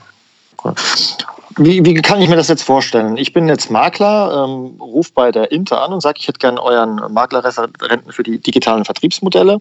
Wie, 1.56 1.84
wie 1.84 1.94
kann 1.94 2.20
ich 2.20 2.28
mir 2.28 2.36
das 2.36 2.48
jetzt 2.48 2.62
vorstellen? 2.62 3.16
Ich 3.16 3.32
bin 3.32 3.48
jetzt 3.48 3.70
Makler, 3.70 4.44
ähm, 4.44 4.80
rufe 4.80 5.10
bei 5.14 5.32
der 5.32 5.50
Inter 5.52 5.82
an 5.82 5.92
und 5.92 6.00
sage, 6.00 6.18
ich 6.20 6.28
hätte 6.28 6.38
gerne 6.38 6.62
euren 6.62 7.12
Maklerreferenten 7.12 8.12
für 8.12 8.22
die 8.22 8.38
digitalen 8.38 8.84
Vertriebsmodelle. 8.84 9.60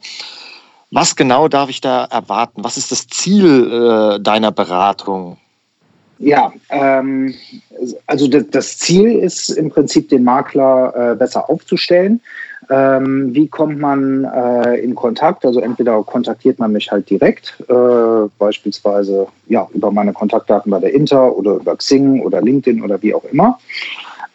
Was 0.92 1.16
genau 1.16 1.48
darf 1.48 1.70
ich 1.70 1.82
da 1.82 2.06
erwarten? 2.06 2.64
Was 2.64 2.78
ist 2.78 2.92
das 2.92 3.08
Ziel 3.08 3.72
äh, 3.72 4.20
deiner 4.20 4.52
Beratung? 4.52 5.38
Ja, 6.20 6.54
ähm, 6.70 7.34
also 8.06 8.28
das 8.28 8.78
Ziel 8.78 9.18
ist 9.18 9.50
im 9.50 9.72
Prinzip, 9.72 10.10
den 10.10 10.24
Makler 10.24 11.14
äh, 11.14 11.16
besser 11.16 11.50
aufzustellen. 11.50 12.22
Ähm, 12.70 13.34
wie 13.34 13.48
kommt 13.48 13.80
man 13.80 14.24
äh, 14.26 14.76
in 14.76 14.94
Kontakt? 14.94 15.46
Also 15.46 15.60
entweder 15.60 16.04
kontaktiert 16.04 16.60
man 16.60 16.72
mich 16.72 16.92
halt 16.92 17.10
direkt, 17.10 17.56
äh, 17.68 17.74
beispielsweise 18.52 19.28
ja, 19.48 19.68
über 19.74 19.92
meine 19.92 20.12
Kontaktdaten 20.12 20.70
bei 20.70 20.80
der 20.80 20.94
Inter 20.94 21.36
oder 21.38 21.54
über 21.56 21.78
Xing 21.78 22.22
oder 22.22 22.42
LinkedIn 22.42 22.84
oder 22.84 23.02
wie 23.02 23.16
auch 23.16 23.24
immer. 23.32 23.58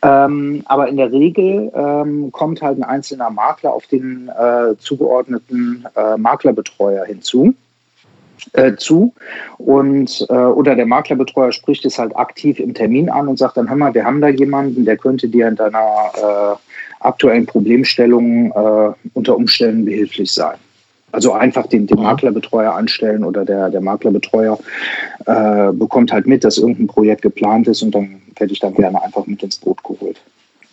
Ähm, 0.03 0.63
aber 0.67 0.89
in 0.89 0.97
der 0.97 1.13
Regel 1.13 1.71
ähm, 1.75 2.33
kommt 2.33 2.63
halt 2.63 2.79
ein 2.79 2.85
einzelner 2.85 3.31
Makler 3.31 3.73
auf 3.73 3.87
den 3.87 4.29
äh, 4.29 4.77
zugeordneten 4.79 5.87
äh, 5.95 6.17
Maklerbetreuer 6.17 7.05
hinzu. 7.05 7.55
Äh, 8.53 8.77
zu 8.77 9.13
und 9.59 10.25
äh, 10.29 10.33
oder 10.33 10.77
der 10.77 10.87
Maklerbetreuer 10.87 11.53
spricht 11.53 11.85
es 11.85 11.99
halt 11.99 12.15
aktiv 12.17 12.61
im 12.61 12.75
Termin 12.75 13.09
an 13.09 13.29
und 13.29 13.39
sagt 13.39 13.57
dann 13.57 13.69
hör 13.69 13.77
mal, 13.77 13.95
wir 13.95 14.05
haben 14.05 14.21
da 14.21 14.29
jemanden, 14.29 14.85
der 14.85 14.99
könnte 14.99 15.27
dir 15.27 15.49
in 15.49 15.57
deiner 15.57 15.81
aktuellen 17.01 17.47
Problemstellungen 17.47 18.53
äh, 18.53 18.93
unter 19.15 19.37
Umständen 19.37 19.85
behilflich 19.87 20.33
sein. 20.33 20.59
Also 21.17 21.33
einfach 21.33 21.67
den, 21.67 21.87
den 21.87 22.03
Maklerbetreuer 22.03 22.75
anstellen 22.75 23.25
oder 23.25 23.47
der, 23.47 23.71
der 23.71 23.81
Maklerbetreuer 23.81 24.59
äh, 25.25 25.73
bekommt 25.73 26.13
halt 26.13 26.27
mit, 26.27 26.45
dass 26.45 26.59
irgendein 26.59 26.89
Projekt 26.89 27.23
geplant 27.23 27.69
ist 27.69 27.81
und 27.81 27.95
dann 27.95 28.21
werde 28.37 28.53
ich 28.53 28.61
dann 28.61 28.75
gerne 28.75 29.03
einfach 29.03 29.27
mit 29.27 29.43
ins 29.43 29.57
Boot 29.57 29.83
geholt. 29.83 30.21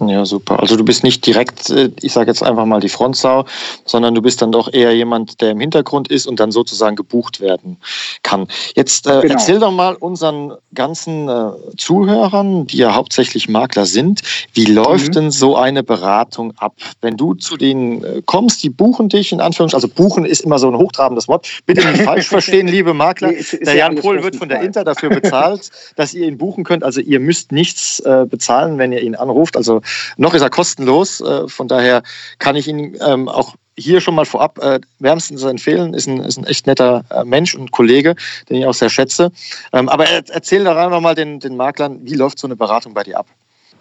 Ja, 0.10 0.26
super. 0.26 0.60
Also 0.60 0.76
du 0.76 0.84
bist 0.84 1.04
nicht 1.04 1.26
direkt, 1.26 1.70
äh, 1.70 1.92
ich 2.02 2.14
sage 2.14 2.30
jetzt 2.30 2.44
einfach 2.44 2.66
mal 2.66 2.80
die 2.80 2.90
Frontsau, 2.90 3.46
sondern 3.86 4.16
du 4.16 4.22
bist 4.22 4.42
dann 4.42 4.52
doch 4.52 4.72
eher 4.72 4.96
jemand, 4.96 5.42
der 5.42 5.52
im 5.52 5.60
Hintergrund 5.60 6.10
ist 6.10 6.28
und 6.28 6.40
dann 6.40 6.52
sozusagen 6.52 6.96
gebucht 6.96 7.42
werden 7.42 7.78
kann. 8.24 8.48
Jetzt 8.76 9.08
äh, 9.08 9.22
genau. 9.22 9.34
erzähl 9.34 9.60
doch 9.60 9.72
mal 9.72 9.96
unseren 9.96 10.54
ganzen 10.74 11.30
äh, 11.30 11.52
Zuhörern, 11.78 12.68
die 12.68 12.78
ja 12.78 12.96
hauptsächlich 12.96 13.50
Makler 13.50 13.86
sind, 13.86 14.22
wie 14.54 14.66
läuft 14.66 15.10
mhm. 15.10 15.14
denn 15.14 15.32
so 15.32 15.56
eine 15.56 15.84
Beratung 15.84 16.54
ab? 16.58 16.76
Wenn 17.02 17.18
du 17.18 17.34
zu 17.34 17.58
denen 17.58 18.04
äh, 18.04 18.22
kommst, 18.26 18.64
die 18.64 18.70
buchen 18.70 19.10
dich 19.10 19.32
in 19.32 19.42
Anführungszeichen, 19.42 19.84
also 19.84 19.94
buchen 19.94 20.26
ist 20.26 20.42
immer 20.42 20.60
so 20.60 20.68
ein 20.68 20.78
hochtrabendes 20.78 21.28
Wort. 21.28 21.48
Bitte 21.66 21.86
nicht 21.88 22.02
falsch 22.04 22.28
verstehen, 22.28 22.68
liebe 22.68 22.94
Makler. 22.94 23.32
Nee, 23.32 23.44
der 23.62 23.76
Jan 23.76 23.96
Pohl 23.96 24.24
wird 24.24 24.36
von 24.36 24.50
der 24.50 24.62
Inter 24.62 24.84
dafür 24.84 25.10
bezahlt, 25.10 25.70
dass 25.96 26.14
ihr 26.14 26.28
ihn 26.28 26.38
buchen 26.38 26.64
könnt. 26.64 26.84
Also 26.84 27.02
ihr 27.02 27.20
müsst 27.20 27.52
nichts 27.52 28.00
äh, 28.02 28.26
bezahlen, 28.30 28.78
wenn 28.78 28.92
ihr 28.92 29.02
ihn 29.02 29.16
anruft. 29.16 29.58
Also 29.58 29.82
noch 30.18 30.34
ist 30.34 30.42
er 30.42 30.50
kostenlos. 30.50 31.22
Äh, 31.22 31.48
von 31.48 31.68
daher 31.68 32.04
kann 32.40 32.56
ich 32.56 32.68
ihn 32.68 32.98
ähm, 33.06 33.28
auch 33.28 33.56
hier 33.78 34.02
schon 34.02 34.16
mal 34.16 34.26
vorab 34.26 34.60
äh, 34.60 34.80
wärmstens 35.00 35.44
empfehlen. 35.44 35.94
Ist 35.94 36.08
ein, 36.08 36.20
ist 36.20 36.38
ein 36.38 36.46
echt 36.46 36.68
netter 36.68 37.04
äh, 37.10 37.24
Mensch 37.24 37.56
und 37.56 37.72
Kollege, 37.72 38.16
den 38.50 38.58
ich 38.58 38.66
auch 38.66 38.74
sehr 38.74 38.90
schätze. 38.90 39.32
Ähm, 39.72 39.90
aber 39.90 40.06
erzähl 40.10 40.64
da 40.64 40.90
noch 40.90 41.02
mal 41.02 41.16
den, 41.16 41.40
den 41.40 41.56
Maklern, 41.56 42.00
wie 42.04 42.16
läuft 42.16 42.40
so 42.40 42.48
eine 42.48 42.56
Beratung 42.56 42.94
bei 42.94 43.04
dir 43.04 43.20
ab? 43.20 43.28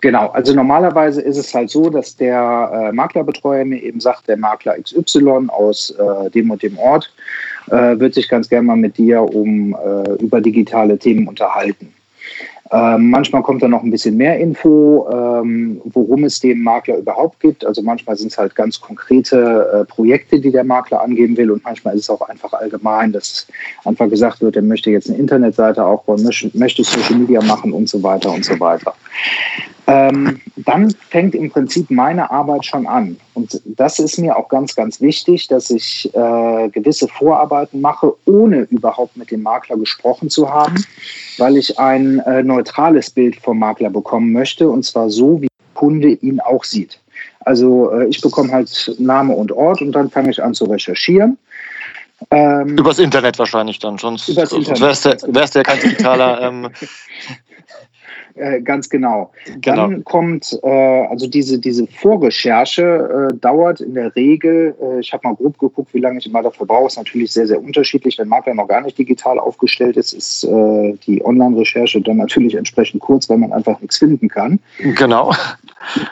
Genau, 0.00 0.31
also 0.31 0.52
normalerweise 0.52 1.23
ist 1.23 1.37
es 1.37 1.54
halt 1.54 1.71
so, 1.71 1.88
dass 1.88 2.16
der 2.16 2.88
äh, 2.88 2.92
Maklerbetreuer 2.92 3.64
mir 3.64 3.81
eben 3.81 4.00
sagt, 4.00 4.26
der 4.26 4.37
Makler 4.37 4.75
XY 4.83 5.47
aus 5.49 5.90
äh, 5.90 6.31
dem 6.31 6.50
und 6.50 6.61
dem 6.62 6.76
Ort 6.76 7.12
äh, 7.71 7.99
wird 8.00 8.14
sich 8.14 8.28
ganz 8.28 8.49
gerne 8.49 8.66
mal 8.66 8.76
mit 8.76 8.99
dir 8.99 9.23
um 9.23 9.76
über 10.19 10.40
digitale 10.40 10.99
Themen 10.99 11.28
unterhalten. 11.28 11.95
Ähm, 12.73 13.11
manchmal 13.11 13.43
kommt 13.43 13.62
da 13.62 13.69
noch 13.69 13.83
ein 13.83 13.91
bisschen 13.91 14.17
mehr 14.17 14.38
Info, 14.38 15.07
ähm, 15.12 15.83
worum 15.85 16.25
es 16.25 16.41
dem 16.41 16.62
Makler 16.62 16.97
überhaupt 16.97 17.38
gibt. 17.41 17.67
Also 17.67 17.83
manchmal 17.83 18.17
sind 18.17 18.33
es 18.33 18.38
halt 18.38 18.55
ganz 18.55 18.81
konkrete 18.81 19.83
äh, 19.83 19.85
Projekte, 19.85 20.41
die 20.41 20.50
der 20.50 20.64
Makler 20.64 21.02
angeben 21.02 21.37
will 21.37 21.50
und 21.50 21.62
manchmal 21.64 21.95
ist 21.95 22.05
es 22.05 22.11
auch 22.11 22.26
einfach 22.29 22.55
allgemein, 22.55 23.12
dass 23.12 23.47
einfach 23.85 24.09
gesagt 24.09 24.41
wird, 24.41 24.57
er 24.57 24.62
möchte 24.62 24.91
jetzt 24.91 25.11
eine 25.11 25.19
Internetseite 25.19 25.85
aufbauen, 25.85 26.23
möchte, 26.23 26.50
möchte 26.55 26.83
Social 26.83 27.17
Media 27.17 27.43
machen 27.43 27.75
und 27.75 27.91
so 27.91 28.02
weiter 28.02 28.33
und 28.33 28.45
so 28.45 28.59
weiter. 28.59 28.95
Ähm, 29.93 30.41
dann 30.57 30.91
fängt 31.11 31.35
im 31.35 31.51
Prinzip 31.51 31.91
meine 31.91 32.31
Arbeit 32.31 32.65
schon 32.65 32.87
an. 32.87 33.19
Und 33.35 33.61
das 33.65 33.99
ist 33.99 34.17
mir 34.19 34.37
auch 34.37 34.49
ganz, 34.49 34.75
ganz 34.75 35.03
wichtig, 35.03 35.49
dass 35.49 35.69
ich 35.69 36.11
äh, 36.15 36.69
gewisse 36.71 37.09
Vorarbeiten 37.09 37.81
mache, 37.83 38.15
ohne 38.25 38.63
überhaupt 38.71 39.19
mit 39.19 39.31
dem 39.31 39.43
Makler 39.43 39.77
gesprochen 39.77 40.31
zu 40.31 40.49
haben, 40.49 40.83
weil 41.37 41.59
ich 41.59 41.79
ein 41.79 42.21
äh, 42.21 42.43
neutrales 42.43 43.11
Bild 43.11 43.37
vom 43.37 43.59
Makler 43.59 43.91
bekommen 43.91 44.33
möchte, 44.33 44.71
und 44.71 44.83
zwar 44.85 45.11
so, 45.11 45.43
wie 45.43 45.49
der 45.49 45.75
Kunde 45.75 46.09
ihn 46.09 46.41
auch 46.41 46.65
sieht. 46.65 46.99
Also 47.41 47.91
äh, 47.93 48.07
ich 48.07 48.23
bekomme 48.23 48.51
halt 48.51 48.95
Name 48.99 49.35
und 49.35 49.53
Ort 49.53 49.83
und 49.83 49.93
dann 49.93 50.11
fange 50.11 50.31
ich 50.31 50.43
an 50.43 50.55
zu 50.55 50.65
recherchieren. 50.65 51.37
Ähm, 52.31 52.79
Übers 52.79 52.99
Internet 52.99 53.39
wahrscheinlich 53.39 53.79
dann, 53.79 53.99
sonst, 53.99 54.27
sonst 54.27 54.81
wärst 54.81 55.55
du 55.55 55.59
ja 55.59 55.63
kein 55.65 55.81
digitaler 55.81 56.41
ähm, 56.49 56.71
Äh, 58.35 58.62
ganz 58.62 58.89
genau. 58.89 59.31
genau. 59.61 59.77
Dann 59.77 60.05
kommt, 60.05 60.59
äh, 60.62 61.07
also 61.07 61.27
diese, 61.27 61.59
diese 61.59 61.87
Vorrecherche 61.87 63.31
äh, 63.31 63.37
dauert 63.37 63.81
in 63.81 63.95
der 63.95 64.15
Regel, 64.17 64.75
äh, 64.81 65.01
ich 65.01 65.12
habe 65.12 65.29
mal 65.29 65.35
grob 65.35 65.59
geguckt, 65.59 65.93
wie 65.93 65.99
lange 66.01 66.19
ich 66.19 66.27
immer 66.27 66.43
dafür 66.43 66.67
brauche, 66.67 66.87
ist 66.87 66.97
natürlich 66.97 67.33
sehr, 67.33 67.47
sehr 67.47 67.62
unterschiedlich. 67.62 68.19
Wenn 68.19 68.29
Makler 68.29 68.55
noch 68.55 68.69
gar 68.69 68.81
nicht 68.81 68.97
digital 68.97 69.39
aufgestellt 69.39 69.97
ist, 69.97 70.12
ist 70.12 70.45
äh, 70.45 70.95
die 71.07 71.25
Online-Recherche 71.25 72.01
dann 72.01 72.17
natürlich 72.17 72.55
entsprechend 72.55 73.03
kurz, 73.03 73.29
weil 73.29 73.39
man 73.39 73.53
einfach 73.53 73.81
nichts 73.81 73.99
finden 73.99 74.29
kann. 74.29 74.59
Genau. 74.79 75.33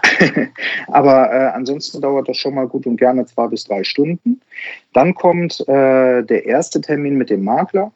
Aber 0.88 1.32
äh, 1.32 1.50
ansonsten 1.54 2.00
dauert 2.00 2.28
das 2.28 2.36
schon 2.36 2.54
mal 2.54 2.66
gut 2.66 2.86
und 2.86 2.96
gerne 2.96 3.24
zwei 3.26 3.46
bis 3.46 3.64
drei 3.64 3.84
Stunden. 3.84 4.40
Dann 4.92 5.14
kommt 5.14 5.64
der 5.68 6.44
erste 6.44 6.80
Termin 6.80 7.16
mit 7.16 7.30
dem 7.30 7.44
Makler. 7.44 7.92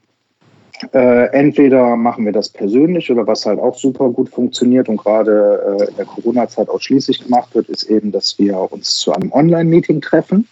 Äh, 0.93 1.26
entweder 1.33 1.97
machen 1.97 2.25
wir 2.25 2.33
das 2.33 2.49
persönlich 2.49 3.11
oder 3.11 3.26
was 3.26 3.47
halt 3.47 3.59
auch 3.59 3.76
super 3.76 4.11
gut 4.11 4.29
funktioniert 4.29 4.88
und 4.88 4.97
gerade 4.97 5.79
äh, 5.81 5.91
in 5.91 5.97
der 5.97 6.05
Corona-Zeit 6.05 6.69
ausschließlich 6.69 7.25
gemacht 7.25 7.55
wird, 7.55 7.69
ist 7.69 7.85
eben, 7.85 8.12
dass 8.12 8.38
wir 8.38 8.73
uns 8.73 8.97
zu 8.97 9.12
einem 9.12 9.33
Online-Meeting 9.33 10.00
treffen. 10.00 10.49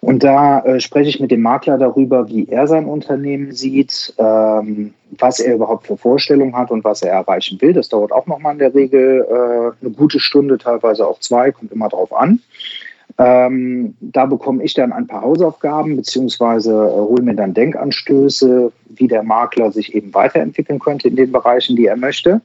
Und 0.00 0.24
da 0.24 0.60
äh, 0.64 0.80
spreche 0.80 1.10
ich 1.10 1.20
mit 1.20 1.30
dem 1.30 1.42
Makler 1.42 1.78
darüber, 1.78 2.28
wie 2.28 2.48
er 2.48 2.66
sein 2.66 2.86
Unternehmen 2.86 3.52
sieht, 3.52 4.12
ähm, 4.18 4.94
was 5.16 5.38
er 5.38 5.54
überhaupt 5.54 5.86
für 5.86 5.96
Vorstellungen 5.96 6.56
hat 6.56 6.72
und 6.72 6.82
was 6.82 7.02
er 7.02 7.12
erreichen 7.12 7.60
will. 7.60 7.72
Das 7.72 7.88
dauert 7.88 8.10
auch 8.10 8.26
nochmal 8.26 8.54
in 8.54 8.58
der 8.58 8.74
Regel 8.74 9.24
äh, 9.30 9.84
eine 9.84 9.94
gute 9.94 10.18
Stunde, 10.18 10.58
teilweise 10.58 11.06
auch 11.06 11.20
zwei, 11.20 11.52
kommt 11.52 11.70
immer 11.70 11.88
drauf 11.88 12.12
an. 12.12 12.40
Ähm, 13.18 13.94
da 14.00 14.26
bekomme 14.26 14.62
ich 14.64 14.74
dann 14.74 14.92
ein 14.92 15.06
paar 15.06 15.22
Hausaufgaben 15.22 15.96
beziehungsweise 15.96 16.70
äh, 16.70 17.00
hole 17.00 17.22
mir 17.22 17.34
dann 17.34 17.54
Denkanstöße, 17.54 18.72
wie 18.90 19.08
der 19.08 19.22
Makler 19.22 19.70
sich 19.70 19.94
eben 19.94 20.14
weiterentwickeln 20.14 20.78
könnte 20.78 21.08
in 21.08 21.16
den 21.16 21.32
Bereichen, 21.32 21.76
die 21.76 21.86
er 21.86 21.96
möchte. 21.96 22.40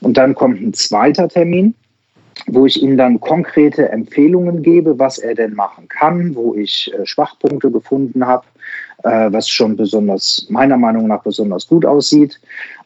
Und 0.00 0.16
dann 0.16 0.34
kommt 0.34 0.60
ein 0.60 0.74
zweiter 0.74 1.28
Termin, 1.28 1.74
wo 2.46 2.66
ich 2.66 2.82
ihm 2.82 2.96
dann 2.96 3.20
konkrete 3.20 3.88
Empfehlungen 3.88 4.62
gebe, 4.62 4.98
was 4.98 5.18
er 5.18 5.34
denn 5.34 5.54
machen 5.54 5.88
kann, 5.88 6.34
wo 6.34 6.54
ich 6.54 6.92
äh, 6.94 7.04
Schwachpunkte 7.04 7.70
gefunden 7.70 8.26
habe, 8.26 8.44
äh, 9.06 9.32
was 9.32 9.48
schon 9.48 9.76
besonders, 9.76 10.46
meiner 10.50 10.76
Meinung 10.76 11.06
nach 11.06 11.22
besonders 11.22 11.66
gut 11.68 11.86
aussieht, 11.86 12.40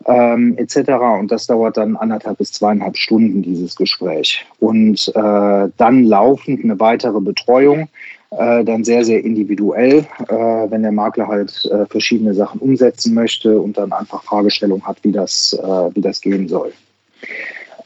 ähm, 0.07 0.55
etc. 0.59 0.91
Und 1.19 1.33
das 1.33 1.47
dauert 1.47 1.77
dann 1.77 1.97
anderthalb 1.97 2.39
bis 2.39 2.53
zweieinhalb 2.53 2.97
Stunden, 2.97 3.43
dieses 3.43 3.75
Gespräch. 3.75 4.45
Und 4.59 5.09
äh, 5.15 5.69
dann 5.77 6.05
laufend 6.05 6.63
eine 6.63 6.79
weitere 6.79 7.21
Betreuung, 7.21 7.89
äh, 8.33 8.65
dann 8.65 8.85
sehr, 8.85 9.05
sehr 9.05 9.25
individuell, 9.25 10.07
äh, 10.29 10.35
wenn 10.35 10.83
der 10.83 10.93
Makler 10.93 11.27
halt 11.27 11.65
äh, 11.73 11.87
verschiedene 11.87 12.35
Sachen 12.35 12.61
umsetzen 12.61 13.15
möchte 13.15 13.59
und 13.59 13.79
dann 13.79 13.93
einfach 13.93 14.23
Fragestellungen 14.23 14.87
hat, 14.87 14.99
wie 15.03 15.13
das, 15.13 15.59
äh, 15.61 15.95
wie 15.95 16.01
das 16.03 16.21
gehen 16.21 16.49
soll. 16.49 16.73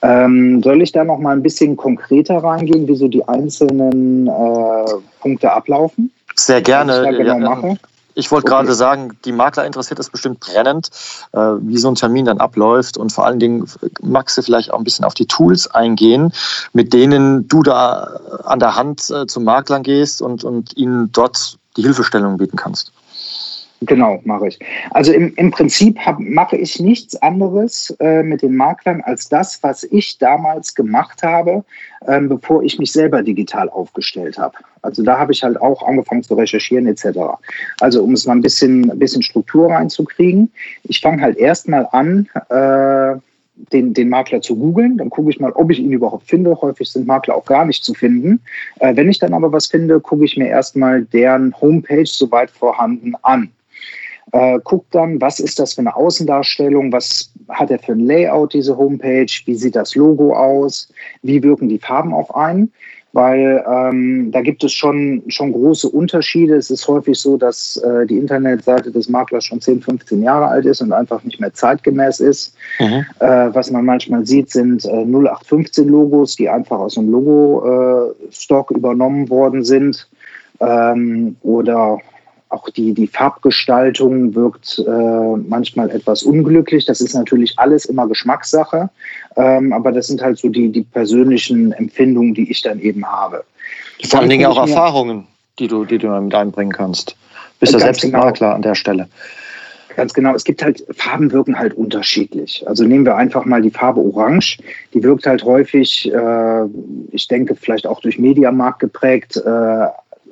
Ähm, 0.03 0.62
soll 0.62 0.83
ich 0.83 0.93
da 0.93 1.03
noch 1.05 1.19
mal 1.19 1.35
ein 1.35 1.43
bisschen 1.43 1.76
konkreter 1.76 2.37
reingehen, 2.38 2.87
wie 2.88 2.97
so 2.97 3.09
die 3.09 3.26
einzelnen 3.26 4.26
äh, 4.26 4.85
Punkte 5.21 5.50
ablaufen? 5.50 6.12
Sehr 6.35 6.61
gerne. 6.61 6.93
Was 6.93 6.99
ich 6.99 7.05
da 7.05 7.11
genau 7.12 7.38
ja, 7.38 7.38
mache? 7.38 7.79
Ich 8.14 8.30
wollte 8.30 8.47
okay. 8.47 8.62
gerade 8.62 8.75
sagen, 8.75 9.18
die 9.25 9.33
Makler 9.33 9.66
interessiert 9.66 9.99
es 9.99 10.09
bestimmt 10.09 10.40
brennend, 10.40 10.90
äh, 11.33 11.38
wie 11.38 11.78
so 11.78 11.88
ein 11.88 11.97
Termin 11.97 12.25
dann 12.25 12.38
abläuft 12.38 12.97
und 12.97 13.12
vor 13.12 13.26
allen 13.26 13.38
Dingen 13.38 13.66
magst 14.00 14.38
du 14.38 14.42
vielleicht 14.42 14.73
auch 14.73 14.78
ein 14.78 14.85
bisschen 14.85 15.04
auf 15.04 15.14
die 15.14 15.26
Tools 15.26 15.66
eingehen, 15.68 16.33
mit 16.73 16.92
denen 16.92 17.49
du 17.49 17.62
da 17.62 18.21
an 18.44 18.61
der 18.61 18.76
Hand 18.76 19.11
äh, 19.11 19.26
zum 19.26 19.44
Maklern 19.44 19.83
gehst 19.83 20.23
und, 20.23 20.44
und 20.44 20.76
ihnen 20.76 21.11
dort 21.12 21.59
die 21.76 21.83
Hilfestellung 21.83 22.38
bieten 22.38 22.56
kannst. 22.56 22.94
Genau, 23.87 24.21
mache 24.25 24.49
ich. 24.49 24.59
Also 24.91 25.12
im, 25.12 25.35
im 25.37 25.50
Prinzip 25.50 25.99
hab, 25.99 26.19
mache 26.21 26.57
ich 26.57 26.81
nichts 26.81 27.17
anderes 27.17 27.95
äh, 28.00 28.23
mit 28.23 28.43
den 28.43 28.57
Maklern 28.57 29.00
als 29.03 29.29
das, 29.29 29.62
was 29.62 29.85
ich 29.85 30.19
damals 30.19 30.75
gemacht 30.75 31.23
habe, 31.23 31.64
ähm, 32.07 32.29
bevor 32.29 32.62
ich 32.62 32.79
mich 32.79 32.93
selber 32.93 33.23
digital 33.23 33.69
aufgestellt 33.69 34.38
habe. 34.38 34.57
Also 34.83 35.03
da 35.03 35.19
habe 35.19 35.33
ich 35.33 35.43
halt 35.43 35.61
auch 35.61 35.87
angefangen 35.87 36.23
zu 36.23 36.35
recherchieren 36.35 36.87
etc. 36.87 37.19
Also 37.81 38.03
um 38.03 38.12
es 38.12 38.26
mal 38.26 38.35
ein 38.35 38.43
bisschen, 38.43 38.91
ein 38.91 38.99
bisschen 38.99 39.23
Struktur 39.23 39.71
reinzukriegen. 39.71 40.53
Ich 40.85 41.00
fange 41.00 41.23
halt 41.23 41.37
erstmal 41.37 41.88
an, 41.91 42.29
äh, 42.50 43.19
den, 43.73 43.95
den 43.95 44.09
Makler 44.09 44.41
zu 44.41 44.57
googeln. 44.57 44.99
Dann 44.99 45.11
gucke 45.11 45.31
ich 45.31 45.41
mal, 45.41 45.53
ob 45.53 45.71
ich 45.71 45.79
ihn 45.79 45.93
überhaupt 45.93 46.29
finde. 46.29 46.61
Häufig 46.61 46.91
sind 46.91 47.07
Makler 47.07 47.37
auch 47.37 47.45
gar 47.45 47.64
nicht 47.64 47.85
zu 47.85 47.95
finden. 47.95 48.41
Äh, 48.81 48.97
wenn 48.97 49.09
ich 49.09 49.19
dann 49.19 49.35
aber 49.35 49.53
was 49.53 49.67
finde, 49.67 50.00
gucke 50.00 50.25
ich 50.25 50.37
mir 50.37 50.49
erstmal 50.49 51.03
deren 51.03 51.59
Homepage 51.61 52.07
soweit 52.07 52.50
vorhanden 52.50 53.14
an 53.23 53.50
äh, 54.33 54.59
guckt 54.64 54.95
dann, 54.95 55.21
was 55.21 55.40
ist 55.40 55.59
das 55.59 55.75
für 55.75 55.81
eine 55.81 55.95
Außendarstellung, 55.95 56.93
was 56.93 57.33
hat 57.49 57.71
er 57.71 57.78
für 57.78 57.93
ein 57.93 58.00
Layout, 58.00 58.54
diese 58.54 58.76
Homepage, 58.76 59.31
wie 59.45 59.54
sieht 59.54 59.76
das 59.76 59.95
Logo 59.95 60.35
aus, 60.35 60.88
wie 61.23 61.43
wirken 61.43 61.69
die 61.69 61.78
Farben 61.78 62.12
auf 62.12 62.35
einen, 62.35 62.73
weil 63.12 63.64
ähm, 63.71 64.33
da 64.33 64.43
gibt 64.43 64.64
es 64.64 64.73
schon, 64.73 65.23
schon 65.28 65.52
große 65.52 65.88
Unterschiede. 65.88 66.57
Es 66.57 66.69
ist 66.69 66.88
häufig 66.88 67.16
so, 67.16 67.37
dass 67.37 67.76
äh, 67.76 68.07
die 68.07 68.19
Internetseite 68.19 68.90
des 68.90 69.09
Maklers 69.09 69.45
schon 69.45 69.61
10, 69.61 69.83
15 69.83 70.21
Jahre 70.21 70.49
alt 70.49 70.66
ist 70.66 70.81
und 70.81 70.93
einfach 70.93 71.23
nicht 71.23 71.38
mehr 71.38 71.52
zeitgemäß 71.52 72.19
ist. 72.19 72.57
Mhm. 72.81 73.07
Äh, 73.21 73.54
was 73.54 73.71
man 73.71 73.85
manchmal 73.85 74.26
sieht, 74.26 74.50
sind 74.50 74.85
äh, 74.85 75.04
0815 75.04 75.87
Logos, 75.87 76.35
die 76.35 76.49
einfach 76.49 76.81
aus 76.81 76.99
einem 76.99 77.12
Logo-Stock 77.12 78.73
äh, 78.73 78.75
übernommen 78.75 79.31
worden 79.31 79.62
sind. 79.62 80.09
Ähm, 80.61 81.37
oder 81.43 82.00
auch 82.55 82.69
die, 82.71 82.95
die 82.95 83.07
Farbgestaltung 83.07 84.35
wirkt 84.35 84.83
äh, 84.87 85.37
manchmal 85.47 85.91
etwas 85.91 86.23
unglücklich. 86.23 86.87
Das 86.87 87.01
ist 87.01 87.15
natürlich 87.15 87.59
alles 87.59 87.85
immer 87.85 88.09
Geschmackssache. 88.09 88.89
Ähm, 89.37 89.73
aber 89.73 89.93
das 89.93 90.07
sind 90.07 90.23
halt 90.23 90.39
so 90.39 90.49
die, 90.49 90.71
die 90.71 90.83
persönlichen 90.83 91.73
Empfindungen, 91.73 92.35
die 92.35 92.51
ich 92.51 92.63
dann 92.63 92.81
eben 92.81 93.05
habe. 93.05 93.45
Vor 94.05 94.21
allen 94.21 94.31
Dingen 94.31 94.47
auch 94.47 94.59
Erfahrungen, 94.59 95.27
die 95.59 95.69
du, 95.69 95.85
die 95.85 95.99
du 95.99 96.09
mit 96.21 96.35
einbringen 96.35 96.73
kannst. 96.73 97.17
Bist 97.61 97.73
ja 97.73 97.79
selbst 97.79 98.03
genau. 98.03 98.19
Makler 98.19 98.55
an 98.55 98.63
der 98.63 98.75
Stelle. 98.75 99.09
Ganz 99.97 100.13
genau. 100.13 100.35
Es 100.35 100.45
gibt 100.45 100.63
halt, 100.63 100.85
Farben 100.91 101.31
wirken 101.31 101.59
halt 101.59 101.75
unterschiedlich. 101.75 102.65
Also 102.67 102.85
nehmen 102.85 103.05
wir 103.05 103.17
einfach 103.17 103.45
mal 103.45 103.63
die 103.63 103.71
Farbe 103.71 104.01
Orange. 104.01 104.59
Die 104.93 105.03
wirkt 105.03 105.27
halt 105.27 105.45
häufig, 105.45 106.13
äh, 106.13 106.65
ich 107.13 107.29
denke, 107.29 107.55
vielleicht 107.55 107.87
auch 107.87 108.01
durch 108.01 108.19
Mediamarkt 108.19 108.81
geprägt, 108.81 109.37
äh, 109.37 109.87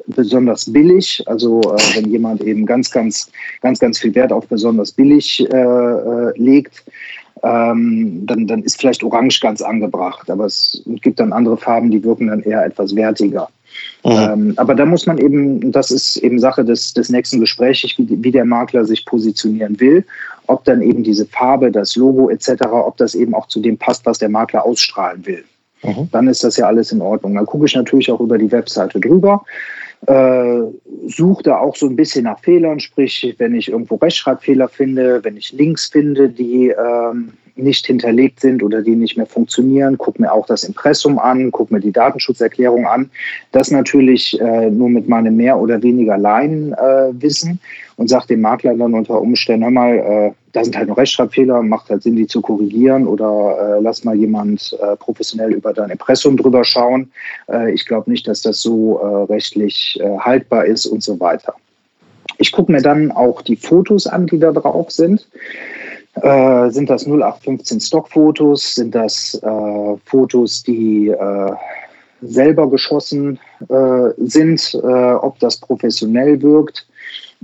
besonders 0.07 0.73
billig. 0.73 1.23
Also 1.27 1.61
äh, 1.61 1.97
wenn 1.97 2.11
jemand 2.11 2.43
eben 2.43 2.67
ganz, 2.67 2.91
ganz, 2.91 3.31
ganz, 3.61 3.79
ganz 3.79 3.99
viel 3.99 4.15
Wert 4.15 4.33
auf 4.33 4.47
besonders 4.47 4.93
billig 4.93 5.41
äh, 5.53 5.57
äh, 5.57 6.33
legt, 6.37 6.85
ähm, 7.43 8.25
dann, 8.27 8.47
dann 8.47 8.63
ist 8.63 8.81
vielleicht 8.81 9.03
Orange 9.03 9.41
ganz 9.41 9.63
angebracht. 9.63 10.31
Aber 10.31 10.47
es 10.47 10.83
gibt 11.03 11.21
dann 11.21 11.33
andere 11.33 11.57
Farben, 11.57 11.91
die 11.91 12.03
wirken 12.05 12.29
dann 12.29 12.43
eher 12.43 12.65
etwas 12.65 12.95
wertiger. 12.95 13.49
Mhm. 14.05 14.11
Ähm, 14.11 14.53
aber 14.57 14.75
da 14.75 14.85
muss 14.85 15.07
man 15.07 15.19
eben, 15.19 15.73
das 15.73 15.91
ist 15.91 16.17
eben 16.19 16.39
Sache 16.39 16.65
des, 16.65 16.93
des 16.93 17.09
nächsten 17.09 17.41
Gesprächs, 17.41 17.83
wie, 17.97 18.23
wie 18.23 18.31
der 18.31 18.45
Makler 18.45 18.85
sich 18.85 19.05
positionieren 19.07 19.79
will, 19.81 20.05
ob 20.47 20.65
dann 20.65 20.83
eben 20.83 21.03
diese 21.03 21.27
Farbe, 21.27 21.71
das 21.71 21.97
Logo 21.97 22.29
etc., 22.29 22.65
ob 22.71 22.97
das 22.97 23.15
eben 23.15 23.35
auch 23.35 23.49
zu 23.49 23.61
dem 23.61 23.79
passt, 23.79 24.05
was 24.05 24.19
der 24.19 24.29
Makler 24.29 24.65
ausstrahlen 24.65 25.25
will. 25.27 25.45
Mhm. 25.83 26.09
Dann 26.13 26.29
ist 26.29 26.45
das 26.45 26.57
ja 26.57 26.67
alles 26.67 26.93
in 26.93 27.01
Ordnung. 27.01 27.35
Dann 27.35 27.47
gucke 27.47 27.67
ich 27.67 27.75
natürlich 27.75 28.11
auch 28.11 28.21
über 28.21 28.39
die 28.39 28.51
Webseite 28.51 29.01
drüber. 29.01 29.45
Äh, 30.07 30.63
suche 31.07 31.45
da 31.45 31.59
auch 31.59 31.77
so 31.77 31.87
ein 31.87 31.95
bisschen 31.95 32.25
nach 32.25 32.41
Fehlern, 32.41 32.81
sprich, 32.81 33.35
wenn 33.39 33.55
ich 33.55 33.71
irgendwo 33.71 33.97
Rechtschreibfehler 33.97 34.69
finde, 34.69 35.23
wenn 35.23 35.37
ich 35.37 35.53
Links 35.53 35.87
finde, 35.87 36.29
die 36.29 36.71
ähm, 36.71 37.33
nicht 37.55 37.87
hinterlegt 37.87 38.41
sind 38.41 38.63
oder 38.63 38.83
die 38.83 38.97
nicht 38.97 39.17
mehr 39.17 39.27
funktionieren, 39.27 39.99
guck 39.99 40.19
mir 40.19 40.33
auch 40.33 40.47
das 40.47 40.65
Impressum 40.65 41.19
an, 41.19 41.53
guck 41.53 41.71
mir 41.71 41.81
die 41.81 41.93
Datenschutzerklärung 41.93 42.87
an. 42.87 43.11
Das 43.53 43.71
natürlich 43.71 44.41
äh, 44.41 44.71
nur 44.71 44.89
mit 44.89 45.09
meinem 45.09 45.37
mehr 45.37 45.59
oder 45.59 45.83
weniger 45.83 46.19
Laienwissen 46.19 47.53
äh, 47.53 48.01
und 48.01 48.09
sagt 48.09 48.31
dem 48.31 48.41
Makler 48.41 48.75
dann 48.75 48.95
unter 48.95 49.21
Umständen, 49.21 49.65
hör 49.65 49.71
mal, 49.71 49.97
äh, 49.97 50.33
da 50.53 50.63
sind 50.63 50.77
halt 50.77 50.89
noch 50.89 50.99
Rechtschreibfehler, 50.99 51.63
macht 51.63 51.89
halt 51.89 52.03
Sinn, 52.03 52.17
die 52.17 52.27
zu 52.27 52.41
korrigieren 52.41 53.07
oder 53.07 53.77
äh, 53.79 53.83
lass 53.83 54.05
mal 54.05 54.15
jemand 54.15 54.77
äh, 54.81 54.97
professionell 54.97 55.53
über 55.53 55.73
dein 55.73 55.91
Impressum 55.91 56.37
drüber 56.37 56.65
schauen. 56.65 57.11
Äh, 57.49 57.73
ich 57.73 57.87
glaube 57.87 58.11
nicht, 58.11 58.29
dass 58.29 58.43
das 58.43 58.61
so 58.61 58.95
rechtlich 59.29 59.99
haltbar 60.19 60.67
ist 60.67 60.87
und 60.87 61.03
so 61.03 61.19
weiter. 61.21 61.55
Ich 62.39 62.53
gucke 62.53 62.73
mir 62.73 62.83
dann 62.83 63.13
auch 63.13 63.43
die 63.43 63.57
Fotos 63.57 64.07
an, 64.07 64.27
die 64.27 64.39
da 64.39 64.53
drauf 64.53 64.91
sind. 64.91 65.27
Äh, 66.15 66.71
sind 66.71 66.91
das 66.91 67.07
0815 67.07 67.81
Stockfotos? 67.81 68.75
Sind 68.75 68.95
das 68.95 69.35
äh, 69.43 69.97
Fotos, 70.05 70.63
die 70.63 71.09
äh, 71.09 71.53
selber 72.21 72.69
geschossen 72.69 73.39
äh, 73.69 74.11
sind? 74.19 74.75
Äh, 74.75 74.87
ob 74.87 75.39
das 75.39 75.57
professionell 75.59 76.41
wirkt? 76.43 76.87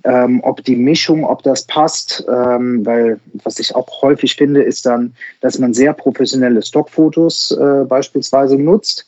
Ähm, 0.05 0.41
ob 0.43 0.65
die 0.65 0.77
Mischung, 0.77 1.25
ob 1.25 1.43
das 1.43 1.65
passt, 1.65 2.25
ähm, 2.29 2.85
weil 2.85 3.21
was 3.45 3.59
ich 3.59 3.75
auch 3.75 4.03
häufig 4.03 4.37
finde, 4.37 4.63
ist 4.63 4.87
dann, 4.87 5.15
dass 5.41 5.59
man 5.59 5.75
sehr 5.75 5.93
professionelle 5.93 6.63
Stockfotos 6.63 7.51
äh, 7.53 7.85
beispielsweise 7.85 8.57
nutzt, 8.57 9.07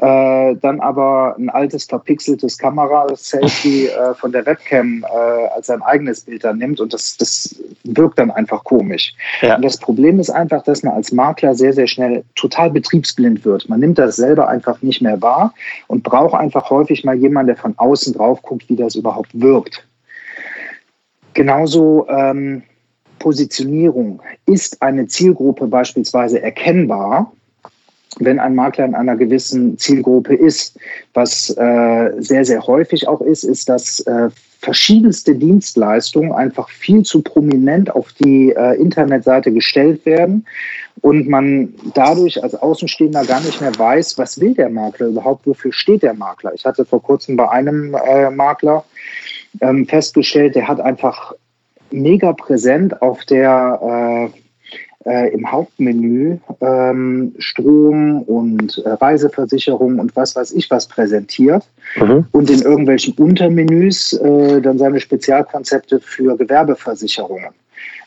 äh, 0.00 0.56
dann 0.56 0.80
aber 0.80 1.36
ein 1.38 1.50
altes 1.50 1.84
verpixeltes 1.84 2.58
Kamera-Selfie 2.58 3.88
äh, 3.88 4.14
von 4.14 4.32
der 4.32 4.46
Webcam 4.46 5.04
äh, 5.04 5.46
als 5.54 5.66
sein 5.66 5.82
eigenes 5.82 6.22
Bild 6.22 6.44
dann 6.44 6.58
nimmt 6.58 6.80
und 6.80 6.92
das, 6.92 7.16
das 7.16 7.54
wirkt 7.84 8.18
dann 8.18 8.30
einfach 8.30 8.64
komisch. 8.64 9.14
Ja. 9.42 9.56
Und 9.56 9.64
das 9.64 9.76
Problem 9.76 10.18
ist 10.18 10.30
einfach, 10.30 10.62
dass 10.64 10.82
man 10.82 10.94
als 10.94 11.12
Makler 11.12 11.54
sehr, 11.54 11.72
sehr 11.72 11.86
schnell 11.86 12.24
total 12.34 12.70
betriebsblind 12.70 13.44
wird. 13.44 13.68
Man 13.68 13.80
nimmt 13.80 13.98
das 13.98 14.16
selber 14.16 14.48
einfach 14.48 14.80
nicht 14.82 15.02
mehr 15.02 15.20
wahr 15.20 15.54
und 15.88 16.02
braucht 16.02 16.34
einfach 16.34 16.70
häufig 16.70 17.04
mal 17.04 17.16
jemanden, 17.16 17.48
der 17.48 17.56
von 17.56 17.74
außen 17.76 18.14
drauf 18.14 18.40
guckt, 18.42 18.68
wie 18.68 18.76
das 18.76 18.94
überhaupt 18.94 19.30
wirkt. 19.34 19.84
Genauso 21.34 22.06
ähm, 22.08 22.62
Positionierung. 23.22 24.20
Ist 24.46 24.82
eine 24.82 25.06
Zielgruppe 25.06 25.66
beispielsweise 25.68 26.42
erkennbar, 26.42 27.32
wenn 28.18 28.38
ein 28.40 28.54
Makler 28.54 28.84
in 28.84 28.94
einer 28.94 29.16
gewissen 29.16 29.78
Zielgruppe 29.78 30.34
ist? 30.34 30.78
Was 31.14 31.50
äh, 31.56 32.10
sehr, 32.18 32.44
sehr 32.44 32.66
häufig 32.66 33.08
auch 33.08 33.20
ist, 33.20 33.44
ist, 33.44 33.68
dass 33.68 34.00
äh, 34.00 34.28
verschiedenste 34.58 35.34
Dienstleistungen 35.34 36.32
einfach 36.32 36.68
viel 36.68 37.02
zu 37.02 37.22
prominent 37.22 37.94
auf 37.94 38.12
die 38.12 38.50
äh, 38.50 38.74
Internetseite 38.80 39.52
gestellt 39.52 40.04
werden 40.04 40.44
und 41.02 41.28
man 41.28 41.74
dadurch 41.94 42.42
als 42.42 42.54
Außenstehender 42.54 43.24
gar 43.24 43.40
nicht 43.40 43.60
mehr 43.60 43.76
weiß, 43.76 44.16
was 44.18 44.40
will 44.40 44.54
der 44.54 44.70
Makler 44.70 45.08
überhaupt, 45.08 45.46
wofür 45.46 45.72
steht 45.72 46.02
der 46.02 46.14
Makler. 46.14 46.54
Ich 46.54 46.64
hatte 46.64 46.84
vor 46.84 47.02
kurzem 47.02 47.36
bei 47.36 47.48
einem 47.48 47.94
äh, 47.94 48.30
Makler 48.30 48.84
ähm, 49.60 49.86
festgestellt, 49.86 50.54
der 50.54 50.68
hat 50.68 50.80
einfach 50.80 51.34
mega 51.90 52.32
präsent 52.32 53.02
auf 53.02 53.24
der 53.24 54.30
äh, 54.32 54.38
äh, 55.04 55.34
im 55.34 55.50
Hauptmenü 55.50 56.38
ähm, 56.60 57.34
Strom 57.38 58.22
und 58.22 58.78
äh, 58.78 58.88
Reiseversicherung 58.88 59.98
und 59.98 60.14
was 60.14 60.36
weiß 60.36 60.52
ich 60.52 60.70
was 60.70 60.86
präsentiert 60.86 61.64
mhm. 61.96 62.26
und 62.30 62.48
in 62.48 62.62
irgendwelchen 62.62 63.14
Untermenüs 63.14 64.12
äh, 64.12 64.60
dann 64.60 64.78
seine 64.78 65.00
Spezialkonzepte 65.00 66.00
für 66.00 66.36
Gewerbeversicherungen. 66.36 67.52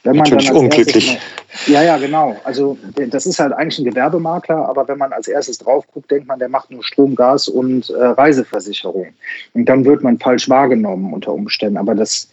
Wenn 0.06 0.18
man 0.18 0.30
Natürlich 0.30 0.48
dann 0.50 0.58
unglücklich. 0.58 1.20
Mal, 1.66 1.74
ja, 1.74 1.84
ja, 1.84 1.98
genau. 1.98 2.38
Also 2.44 2.78
das 3.10 3.26
ist 3.26 3.40
halt 3.40 3.54
eigentlich 3.54 3.80
ein 3.80 3.86
Gewerbemakler, 3.86 4.70
aber 4.70 4.88
wenn 4.88 5.00
man 5.00 5.12
als 5.12 5.28
erstes 5.28 5.58
drauf 5.58 5.84
guckt, 5.92 6.12
denkt 6.12 6.28
man, 6.28 6.38
der 6.38 6.48
macht 6.48 6.70
nur 6.70 6.84
Strom, 6.84 7.16
Gas 7.16 7.48
und 7.48 7.90
äh, 7.90 7.94
Reiseversicherung. 7.94 9.08
Und 9.56 9.66
dann 9.66 9.84
wird 9.84 10.04
man 10.04 10.20
falsch 10.20 10.48
wahrgenommen 10.48 11.12
unter 11.12 11.34
Umständen. 11.34 11.78
Aber 11.78 11.96
das, 11.96 12.30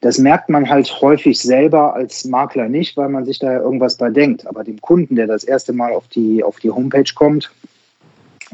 das 0.00 0.18
merkt 0.18 0.48
man 0.48 0.70
halt 0.70 1.00
häufig 1.00 1.40
selber 1.40 1.94
als 1.94 2.24
Makler 2.24 2.68
nicht, 2.68 2.96
weil 2.96 3.08
man 3.08 3.24
sich 3.24 3.40
da 3.40 3.58
irgendwas 3.58 3.96
bei 3.96 4.10
denkt. 4.10 4.46
Aber 4.46 4.62
dem 4.62 4.80
Kunden, 4.80 5.16
der 5.16 5.26
das 5.26 5.42
erste 5.42 5.72
Mal 5.72 5.92
auf 5.92 6.06
die, 6.06 6.44
auf 6.44 6.60
die 6.60 6.70
Homepage 6.70 7.12
kommt, 7.16 7.50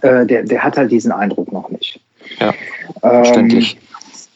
äh, 0.00 0.24
der, 0.24 0.42
der 0.44 0.64
hat 0.64 0.78
halt 0.78 0.90
diesen 0.90 1.12
Eindruck 1.12 1.52
noch 1.52 1.68
nicht. 1.68 2.00
Ja, 2.40 2.54
verständlich. 3.02 3.74
Ähm, 3.74 3.83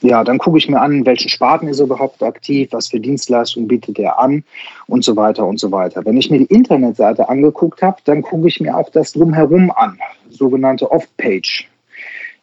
ja, 0.00 0.22
dann 0.22 0.38
gucke 0.38 0.58
ich 0.58 0.68
mir 0.68 0.80
an, 0.80 1.04
welche 1.04 1.28
Sparten 1.28 1.68
ist 1.68 1.80
er 1.80 1.86
überhaupt 1.86 2.22
aktiv, 2.22 2.68
was 2.70 2.88
für 2.88 3.00
Dienstleistungen 3.00 3.66
bietet 3.66 3.98
er 3.98 4.18
an 4.18 4.44
und 4.86 5.04
so 5.04 5.16
weiter 5.16 5.46
und 5.46 5.58
so 5.58 5.72
weiter. 5.72 6.04
Wenn 6.04 6.16
ich 6.16 6.30
mir 6.30 6.38
die 6.38 6.54
Internetseite 6.54 7.28
angeguckt 7.28 7.82
habe, 7.82 7.98
dann 8.04 8.22
gucke 8.22 8.46
ich 8.48 8.60
mir 8.60 8.76
auch 8.76 8.90
das 8.90 9.12
drumherum 9.12 9.72
an, 9.72 9.98
sogenannte 10.30 10.90
Off-Page. 10.90 11.68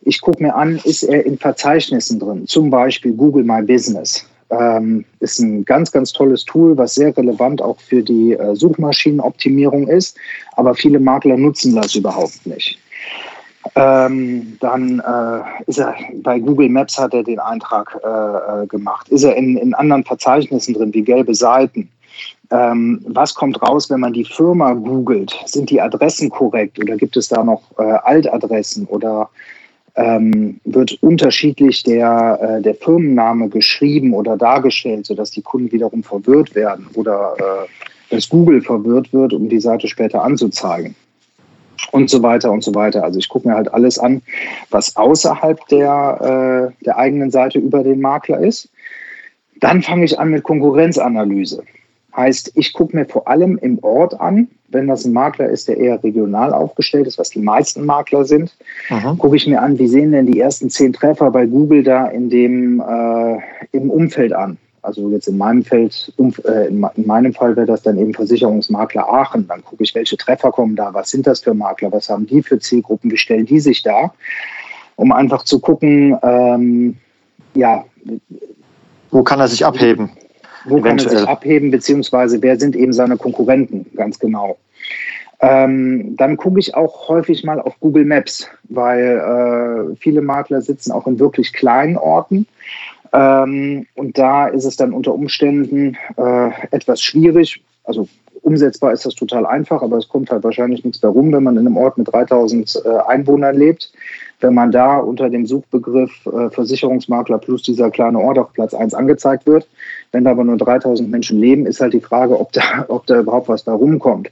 Ich 0.02 0.22
gucke 0.22 0.44
mir 0.44 0.54
an, 0.54 0.80
ist 0.84 1.04
er 1.04 1.26
in 1.26 1.38
Verzeichnissen 1.38 2.20
drin, 2.20 2.46
zum 2.46 2.70
Beispiel 2.70 3.14
Google 3.14 3.44
My 3.44 3.62
Business. 3.62 4.28
Ähm, 4.52 5.06
ist 5.22 5.40
ein 5.40 5.66
ganz, 5.66 5.92
ganz 5.92 6.14
tolles 6.14 6.46
Tool, 6.46 6.78
was 6.78 6.94
sehr 6.94 7.16
relevant 7.18 7.64
auch 7.64 7.80
für 7.80 8.04
die 8.04 8.34
äh, 8.34 8.56
Suchmaschinenoptimierung 8.56 9.88
ist. 9.88 10.18
Aber 10.52 10.76
viele 10.76 11.00
Makler 11.00 11.36
nutzen 11.36 11.74
das 11.74 11.96
überhaupt 11.96 12.46
nicht. 12.46 12.78
Ähm, 13.74 14.58
dann 14.60 15.00
äh, 15.00 15.64
ist 15.66 15.80
er 15.80 15.96
bei 16.22 16.40
Google 16.40 16.70
Maps 16.70 17.00
hat 17.00 17.14
er 17.14 17.24
den 17.24 17.40
Eintrag 17.40 17.98
äh, 18.04 18.64
äh, 18.64 18.68
gemacht. 18.68 19.10
Ist 19.10 19.24
er 19.24 19.36
in, 19.36 19.58
in 19.58 19.74
anderen 19.74 20.04
Verzeichnissen 20.04 20.76
drin, 20.76 20.94
wie 20.94 21.02
gelbe 21.02 21.34
Seiten? 21.34 21.90
Ähm, 22.52 23.04
was 23.08 23.34
kommt 23.34 23.62
raus, 23.62 23.90
wenn 23.90 24.02
man 24.02 24.14
die 24.14 24.24
Firma 24.24 24.74
googelt? 24.74 25.36
Sind 25.46 25.72
die 25.72 25.82
Adressen 25.82 26.30
korrekt 26.30 26.80
oder 26.80 26.96
gibt 26.96 27.18
es 27.18 27.28
da 27.28 27.44
noch 27.44 27.64
äh, 27.80 27.82
Altadressen 27.82 28.86
oder 28.86 29.30
ähm, 29.96 30.60
wird 30.66 31.02
unterschiedlich 31.02 31.82
der, 31.84 32.40
äh, 32.42 32.62
der 32.62 32.76
Firmenname 32.76 33.50
geschrieben 33.50 34.14
oder 34.14 34.38
dargestellt, 34.38 35.08
sodass 35.08 35.32
die 35.32 35.42
Kunden 35.42 35.72
wiederum 35.72 36.04
verwirrt 36.04 36.54
werden 36.54 36.88
oder 36.94 37.34
äh, 37.38 38.14
dass 38.14 38.30
Google 38.30 38.62
verwirrt 38.62 39.12
wird, 39.12 39.34
um 39.34 39.50
die 39.50 39.60
Seite 39.60 39.88
später 39.88 40.24
anzuzeigen 40.24 40.96
und 41.92 42.10
so 42.10 42.22
weiter 42.24 42.52
und 42.52 42.64
so 42.64 42.74
weiter. 42.76 43.04
Also 43.04 43.20
ich 43.20 43.30
gucke 43.30 43.48
mir 43.48 43.56
halt 43.56 43.74
alles 43.74 44.00
an, 44.00 44.22
was 44.70 44.96
außerhalb 44.96 45.68
der, 45.68 46.72
äh, 46.80 46.84
der 46.86 46.98
eigenen 46.98 47.32
Seite 47.32 47.60
über 47.60 47.84
den 47.84 48.02
Makler 48.02 48.40
ist. 48.40 48.70
Dann 49.60 49.82
fange 49.82 50.06
ich 50.06 50.20
an 50.20 50.30
mit 50.30 50.44
Konkurrenzanalyse. 50.44 51.64
Heißt, 52.16 52.52
ich 52.56 52.74
gucke 52.74 52.96
mir 52.96 53.06
vor 53.06 53.28
allem 53.28 53.58
im 53.58 53.80
Ort 53.84 54.20
an, 54.20 54.48
wenn 54.70 54.88
das 54.88 55.06
ein 55.06 55.14
Makler 55.14 55.50
ist, 55.50 55.68
der 55.68 55.78
eher 55.78 56.04
regional 56.04 56.54
aufgestellt 56.54 57.08
ist, 57.08 57.18
was 57.18 57.30
die 57.30 57.40
meisten 57.40 57.86
Makler 57.86 58.26
sind, 58.26 58.56
gucke 59.18 59.36
ich 59.36 59.48
mir 59.48 59.62
an, 59.62 59.78
wie 59.80 59.88
sehen 59.88 60.12
denn 60.12 60.26
die 60.26 60.40
ersten 60.40 60.70
zehn 60.70 60.94
Treffer 60.94 61.32
bei 61.32 61.46
Google 61.46 61.84
da 61.84 62.08
in 62.08 62.30
dem 62.30 62.80
äh, 62.80 63.38
im 63.72 63.90
Umfeld 63.90 64.34
an. 64.34 64.58
Also 64.86 65.10
jetzt 65.10 65.28
in 65.28 65.38
meinem 65.38 65.64
Feld, 65.64 66.14
äh, 66.46 66.68
in 66.68 66.80
meinem 67.06 67.34
Fall 67.34 67.56
wäre 67.56 67.66
das 67.66 67.82
dann 67.82 67.98
eben 67.98 68.14
Versicherungsmakler 68.14 69.08
Aachen. 69.08 69.48
Dann 69.48 69.64
gucke 69.64 69.84
ich, 69.84 69.96
welche 69.96 70.18
Treffer 70.18 70.52
kommen 70.52 70.76
da, 70.76 70.94
was 70.94 71.10
sind 71.10 71.28
das 71.28 71.42
für 71.42 71.54
Makler, 71.54 71.92
was 71.92 72.10
haben 72.10 72.28
die 72.28 72.42
für 72.42 72.60
Zielgruppen, 72.60 73.12
wie 73.12 73.18
stellen 73.18 73.46
die 73.46 73.60
sich 73.60 73.84
da, 73.84 74.14
um 74.96 75.12
einfach 75.12 75.44
zu 75.44 75.60
gucken, 75.60 76.18
ähm, 76.22 76.98
ja, 77.54 77.86
Wo 79.12 79.24
kann 79.24 79.40
er 79.40 79.48
sich 79.48 79.66
abheben? 79.66 80.12
Wo 80.66 80.78
Eventuell. 80.78 80.84
kann 80.84 81.00
er 81.00 81.20
sich 81.20 81.28
abheben, 81.30 81.72
beziehungsweise 81.72 82.42
wer 82.42 82.60
sind 82.60 82.76
eben 82.76 82.94
seine 82.94 83.18
Konkurrenten, 83.18 83.86
ganz 83.96 84.20
genau. 84.20 84.58
Ähm, 85.42 86.16
dann 86.16 86.38
gucke 86.38 86.60
ich 86.60 86.76
auch 86.76 87.10
häufig 87.10 87.44
mal 87.44 87.60
auf 87.60 87.80
Google 87.80 88.06
Maps, 88.06 88.50
weil 88.70 89.92
äh, 89.92 89.96
viele 89.98 90.22
Makler 90.22 90.62
sitzen 90.62 90.92
auch 90.92 91.08
in 91.08 91.20
wirklich 91.20 91.54
kleinen 91.54 91.98
Orten. 91.98 92.48
Ähm, 93.14 93.86
und 93.96 94.18
da 94.18 94.48
ist 94.48 94.66
es 94.66 94.76
dann 94.76 94.94
unter 94.94 95.14
Umständen 95.14 95.98
äh, 96.18 96.50
etwas 96.72 97.02
schwierig. 97.02 97.64
Also 97.84 98.08
umsetzbar 98.42 98.94
ist 98.94 99.06
das 99.06 99.16
total 99.16 99.46
einfach, 99.46 99.82
aber 99.82 99.98
es 99.98 100.08
kommt 100.08 100.30
halt 100.30 100.44
wahrscheinlich 100.44 100.84
nichts 100.84 101.00
darum, 101.00 101.34
wenn 101.34 101.44
man 101.44 101.58
in 101.58 101.66
einem 101.66 101.78
Ort 101.78 101.98
mit 101.98 102.12
3000 102.12 102.84
äh, 102.86 102.90
Einwohnern 103.08 103.56
lebt. 103.56 103.92
Wenn 104.40 104.54
man 104.54 104.72
da 104.72 104.98
unter 104.98 105.30
dem 105.30 105.46
Suchbegriff 105.46 106.12
äh, 106.28 106.50
Versicherungsmakler 106.50 107.40
plus 107.40 107.64
dieser 107.64 107.90
kleine 107.90 108.20
Ort 108.20 108.38
auf 108.38 108.54
Platz 108.54 108.74
1 108.74 108.94
angezeigt 108.94 109.48
wird, 109.48 109.68
wenn 110.12 110.26
da 110.26 110.32
aber 110.32 110.44
nur 110.44 110.58
3000 110.58 111.10
Menschen 111.10 111.40
leben, 111.40 111.66
ist 111.66 111.82
halt 111.82 111.94
die 111.94 112.02
Frage, 112.02 112.40
ob 112.40 112.52
da, 112.52 112.62
ob 112.88 113.06
da 113.08 113.20
überhaupt 113.20 113.50
was 113.50 113.64
da 113.64 113.74
rumkommt. 113.74 114.30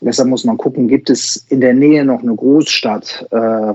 Deshalb 0.00 0.28
muss 0.28 0.44
man 0.44 0.58
gucken, 0.58 0.88
gibt 0.88 1.08
es 1.10 1.46
in 1.48 1.60
der 1.60 1.74
Nähe 1.74 2.04
noch 2.04 2.22
eine 2.22 2.34
Großstadt, 2.34 3.26
äh, 3.30 3.74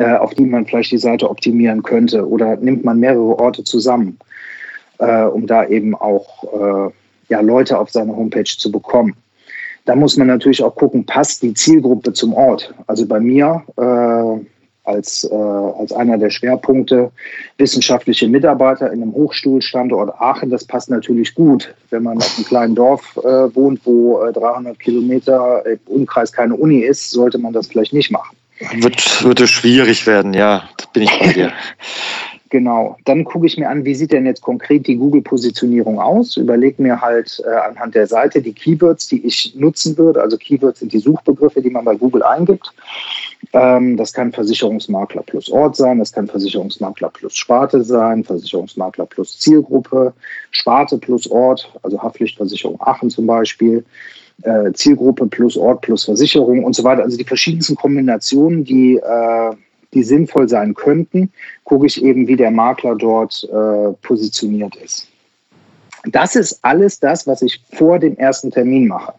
äh, 0.00 0.16
auf 0.16 0.32
die 0.32 0.46
man 0.46 0.64
vielleicht 0.64 0.92
die 0.92 0.98
Seite 0.98 1.28
optimieren 1.28 1.82
könnte 1.82 2.26
oder 2.26 2.56
nimmt 2.56 2.84
man 2.84 2.98
mehrere 2.98 3.38
Orte 3.38 3.64
zusammen, 3.64 4.18
äh, 4.98 5.24
um 5.24 5.46
da 5.46 5.66
eben 5.66 5.94
auch 5.94 6.44
äh, 6.88 6.90
ja, 7.28 7.40
Leute 7.40 7.78
auf 7.78 7.90
seine 7.90 8.16
Homepage 8.16 8.44
zu 8.44 8.72
bekommen. 8.72 9.14
Da 9.84 9.94
muss 9.94 10.16
man 10.16 10.28
natürlich 10.28 10.62
auch 10.62 10.74
gucken, 10.74 11.04
passt 11.04 11.42
die 11.42 11.52
Zielgruppe 11.52 12.14
zum 12.14 12.32
Ort. 12.32 12.72
Also 12.86 13.06
bei 13.06 13.20
mir 13.20 13.62
äh, 13.76 14.44
als, 14.84 15.24
äh, 15.24 15.34
als 15.34 15.92
einer 15.92 16.16
der 16.16 16.30
Schwerpunkte 16.30 17.10
wissenschaftliche 17.58 18.26
Mitarbeiter 18.26 18.90
in 18.90 19.02
einem 19.02 19.12
Hochschulstandort 19.12 20.14
Aachen. 20.18 20.48
Das 20.48 20.64
passt 20.64 20.88
natürlich 20.88 21.34
gut. 21.34 21.74
Wenn 21.90 22.04
man 22.04 22.16
auf 22.16 22.36
einem 22.36 22.46
kleinen 22.46 22.74
Dorf 22.74 23.18
äh, 23.18 23.54
wohnt, 23.54 23.80
wo 23.84 24.18
300 24.32 24.72
äh, 24.72 24.76
Kilometer 24.78 25.66
im 25.66 25.78
Umkreis 25.86 26.32
keine 26.32 26.54
Uni 26.54 26.78
ist, 26.78 27.10
sollte 27.10 27.36
man 27.36 27.52
das 27.52 27.66
vielleicht 27.66 27.92
nicht 27.92 28.10
machen. 28.10 28.39
Wird, 28.74 29.24
würde 29.24 29.46
schwierig 29.46 30.06
werden, 30.06 30.34
ja, 30.34 30.68
das 30.76 30.86
bin 30.88 31.04
ich 31.04 31.18
bei 31.18 31.32
dir. 31.32 31.52
Genau. 32.50 32.96
Dann 33.04 33.22
gucke 33.24 33.46
ich 33.46 33.56
mir 33.56 33.70
an, 33.70 33.84
wie 33.84 33.94
sieht 33.94 34.10
denn 34.10 34.26
jetzt 34.26 34.42
konkret 34.42 34.88
die 34.88 34.96
Google-Positionierung 34.96 36.00
aus? 36.00 36.36
Überlege 36.36 36.82
mir 36.82 37.00
halt 37.00 37.40
äh, 37.46 37.54
anhand 37.54 37.94
der 37.94 38.08
Seite 38.08 38.42
die 38.42 38.52
Keywords, 38.52 39.06
die 39.06 39.24
ich 39.24 39.54
nutzen 39.54 39.96
würde. 39.96 40.20
Also 40.20 40.36
Keywords 40.36 40.80
sind 40.80 40.92
die 40.92 40.98
Suchbegriffe, 40.98 41.62
die 41.62 41.70
man 41.70 41.84
bei 41.84 41.94
Google 41.94 42.24
eingibt. 42.24 42.72
Ähm, 43.52 43.96
das 43.96 44.12
kann 44.12 44.32
Versicherungsmakler 44.32 45.22
plus 45.22 45.48
Ort 45.48 45.76
sein, 45.76 46.00
das 46.00 46.12
kann 46.12 46.26
Versicherungsmakler 46.26 47.10
plus 47.10 47.36
Sparte 47.36 47.84
sein, 47.84 48.24
Versicherungsmakler 48.24 49.06
plus 49.06 49.38
Zielgruppe, 49.38 50.12
Sparte 50.50 50.98
plus 50.98 51.30
Ort, 51.30 51.72
also 51.82 52.02
Haftpflichtversicherung 52.02 52.80
Aachen 52.80 53.10
zum 53.10 53.26
Beispiel. 53.26 53.84
Äh, 54.42 54.72
Zielgruppe 54.72 55.26
plus 55.26 55.56
Ort 55.56 55.82
plus 55.82 56.04
Versicherung 56.04 56.64
und 56.64 56.74
so 56.74 56.82
weiter. 56.84 57.02
Also 57.02 57.16
die 57.16 57.24
verschiedensten 57.24 57.74
Kombinationen, 57.74 58.64
die 58.64 58.96
äh, 58.96 59.54
die 59.92 60.02
sinnvoll 60.02 60.48
sein 60.48 60.74
könnten, 60.74 61.32
gucke 61.64 61.86
ich 61.86 62.02
eben, 62.02 62.28
wie 62.28 62.36
der 62.36 62.50
Makler 62.50 62.94
dort 62.94 63.48
äh, 63.52 63.92
positioniert 64.02 64.76
ist. 64.76 65.08
Das 66.04 66.36
ist 66.36 66.60
alles 66.62 66.98
das, 67.00 67.26
was 67.26 67.42
ich 67.42 67.62
vor 67.72 67.98
dem 67.98 68.16
ersten 68.16 68.50
Termin 68.50 68.88
mache. 68.88 69.14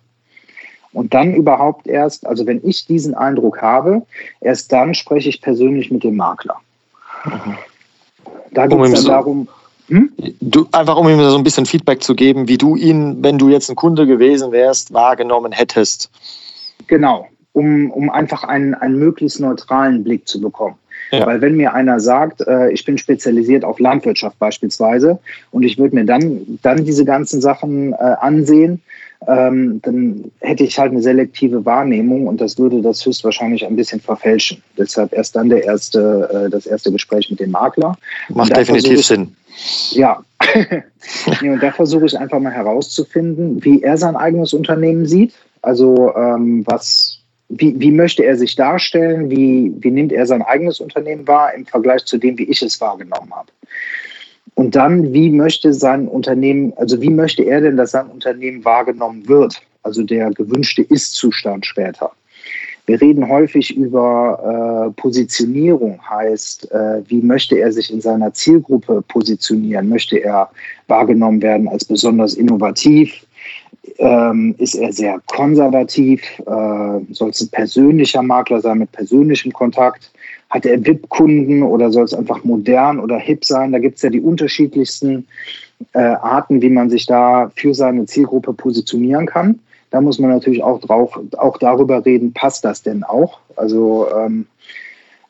Und 0.94 1.14
dann 1.14 1.34
überhaupt 1.36 1.88
erst, 1.88 2.26
also 2.26 2.46
wenn 2.48 2.66
ich 2.66 2.86
diesen 2.86 3.14
Eindruck 3.14 3.62
habe, 3.62 4.02
erst 4.42 4.72
dann 4.72 4.94
spreche 4.94 5.30
ich 5.30 5.42
persönlich 5.42 5.92
mit 5.92 6.04
dem 6.04 6.18
Makler. 6.18 6.58
Mhm. 7.26 7.58
Da 8.52 8.68
geht 8.68 8.80
es 8.80 9.04
dann 9.04 9.06
darum. 9.06 9.48
Hm? 9.92 10.10
Du, 10.40 10.68
einfach 10.72 10.96
um 10.96 11.10
ihm 11.10 11.20
so 11.20 11.38
ein 11.38 11.44
bisschen 11.44 11.66
Feedback 11.66 12.02
zu 12.02 12.16
geben, 12.16 12.48
wie 12.48 12.58
du 12.58 12.78
ihn, 12.78 13.18
wenn 13.22 13.38
du 13.38 13.50
jetzt 13.50 13.70
ein 13.70 13.76
Kunde 13.76 14.08
gewesen 14.08 14.54
wärst, 14.54 14.94
wahrgenommen 14.94 15.52
hättest. 15.52 16.10
Genau, 16.88 17.28
um, 17.52 17.92
um 17.92 18.10
einfach 18.10 18.46
einen, 18.46 18.74
einen 18.74 18.98
möglichst 18.98 19.42
neutralen 19.42 20.04
Blick 20.06 20.30
zu 20.30 20.40
bekommen. 20.40 20.76
Ja. 21.12 21.26
Weil 21.26 21.42
wenn 21.42 21.58
mir 21.58 21.74
einer 21.74 22.00
sagt, 22.00 22.40
äh, 22.48 22.72
ich 22.72 22.86
bin 22.86 22.98
spezialisiert 22.98 23.66
auf 23.66 23.80
Landwirtschaft 23.80 24.40
beispielsweise 24.40 25.20
und 25.52 25.64
ich 25.64 25.78
würde 25.78 25.94
mir 25.94 26.06
dann, 26.06 26.60
dann 26.62 26.86
diese 26.86 27.04
ganzen 27.04 27.42
Sachen 27.42 27.92
äh, 27.92 27.98
ansehen, 27.98 28.82
ähm, 29.28 29.82
dann 29.84 30.32
hätte 30.40 30.64
ich 30.64 30.80
halt 30.80 30.92
eine 30.92 31.02
selektive 31.02 31.64
Wahrnehmung 31.66 32.28
und 32.28 32.42
das 32.42 32.58
würde 32.58 32.82
das 32.82 33.06
höchstwahrscheinlich 33.06 33.66
ein 33.66 33.76
bisschen 33.76 34.02
verfälschen. 34.02 34.64
Deshalb 34.78 35.14
erst 35.14 35.36
dann 35.36 35.50
der 35.50 35.64
erste, 35.64 36.46
äh, 36.48 36.50
das 36.50 36.66
erste 36.66 36.92
Gespräch 36.92 37.30
mit 37.30 37.40
dem 37.40 37.52
Makler. 37.52 37.96
Macht 38.30 38.56
definitiv 38.56 39.00
ich, 39.00 39.06
Sinn. 39.06 39.36
Ja. 39.92 40.24
und 41.42 41.62
da 41.62 41.72
versuche 41.72 42.06
ich 42.08 42.18
einfach 42.18 42.40
mal 42.40 42.52
herauszufinden, 42.52 43.64
wie 43.64 43.84
er 43.84 43.98
sein 43.98 44.16
eigenes 44.16 44.54
Unternehmen 44.54 45.06
sieht. 45.06 45.34
Also 45.62 46.16
ähm, 46.16 46.64
was, 46.66 47.20
wie, 47.50 47.80
wie 47.80 47.92
möchte 47.92 48.24
er 48.24 48.38
sich 48.38 48.56
darstellen? 48.56 49.30
Wie, 49.30 49.72
wie 49.80 49.92
nimmt 49.92 50.12
er 50.12 50.26
sein 50.26 50.42
eigenes 50.42 50.80
Unternehmen 50.80 51.28
wahr 51.28 51.54
im 51.54 51.68
Vergleich 51.68 52.06
zu 52.06 52.18
dem, 52.18 52.40
wie 52.40 52.46
ich 52.46 52.64
es 52.64 52.82
wahrgenommen 52.82 53.32
habe? 53.36 53.52
Und 54.56 54.76
dann, 54.76 55.14
wie 55.14 55.30
möchte 55.30 55.74
sein 55.74 56.08
Unternehmen, 56.08 56.74
also 56.76 57.02
wie 57.02 57.10
möchte 57.10 57.44
er 57.44 57.62
denn, 57.62 57.78
dass 57.78 57.92
sein 57.92 58.08
Unternehmen 58.08 58.64
wahrgenommen 58.66 59.28
wird? 59.28 59.62
Also 59.84 60.04
der 60.04 60.30
gewünschte 60.32 60.84
Ist-Zustand 60.84 61.66
später. 61.66 62.12
Wir 62.86 63.00
reden 63.00 63.28
häufig 63.28 63.76
über 63.76 64.90
äh, 64.90 65.02
Positionierung, 65.02 66.00
heißt, 66.10 66.72
äh, 66.72 67.02
wie 67.08 67.22
möchte 67.22 67.58
er 67.58 67.72
sich 67.72 67.92
in 67.92 68.02
seiner 68.02 68.34
Zielgruppe 68.34 69.04
positionieren? 69.08 69.88
Möchte 69.88 70.18
er 70.18 70.50
wahrgenommen 70.88 71.42
werden 71.42 71.68
als 71.68 71.86
besonders 71.86 72.34
innovativ? 72.34 73.26
ähm, 73.98 74.56
ist 74.58 74.76
er 74.76 74.92
sehr 74.92 75.20
konservativ, 75.28 76.22
äh, 76.40 77.14
soll 77.14 77.30
es 77.30 77.42
ein 77.42 77.50
persönlicher 77.50 78.22
Makler 78.22 78.62
sein 78.62 78.80
mit 78.80 78.92
persönlichem 78.92 79.52
Kontakt, 79.52 80.12
hat 80.52 80.66
er 80.66 80.86
VIP-Kunden 80.86 81.64
oder 81.64 81.92
soll 81.92 82.04
es 82.04 82.14
einfach 82.14 82.44
modern 82.44 83.00
oder 83.00 83.18
hip 83.18 83.46
sein? 83.46 83.72
Da 83.72 83.80
gibt 83.80 83.96
es 83.96 84.04
ja 84.04 84.10
die 84.10 84.20
unterschiedlichsten 84.20 85.26
äh, 85.94 86.00
Arten, 86.00 86.62
wie 86.62 86.70
man 86.70 86.90
sich 86.90 87.06
da 87.06 87.52
für 87.56 87.74
seine 87.74 88.06
Zielgruppe 88.06 88.54
positionieren 88.54 89.26
kann. 89.26 89.60
Da 89.90 90.02
muss 90.02 90.20
man 90.20 90.30
natürlich 90.30 90.62
auch 90.62 90.80
drauf, 90.82 91.20
auch 91.38 91.58
darüber 91.58 92.06
reden, 92.06 92.34
passt 92.34 92.66
das 92.66 92.84
denn 92.84 93.04
auch? 93.04 93.40
Also 93.56 94.08
ähm, 94.16 94.46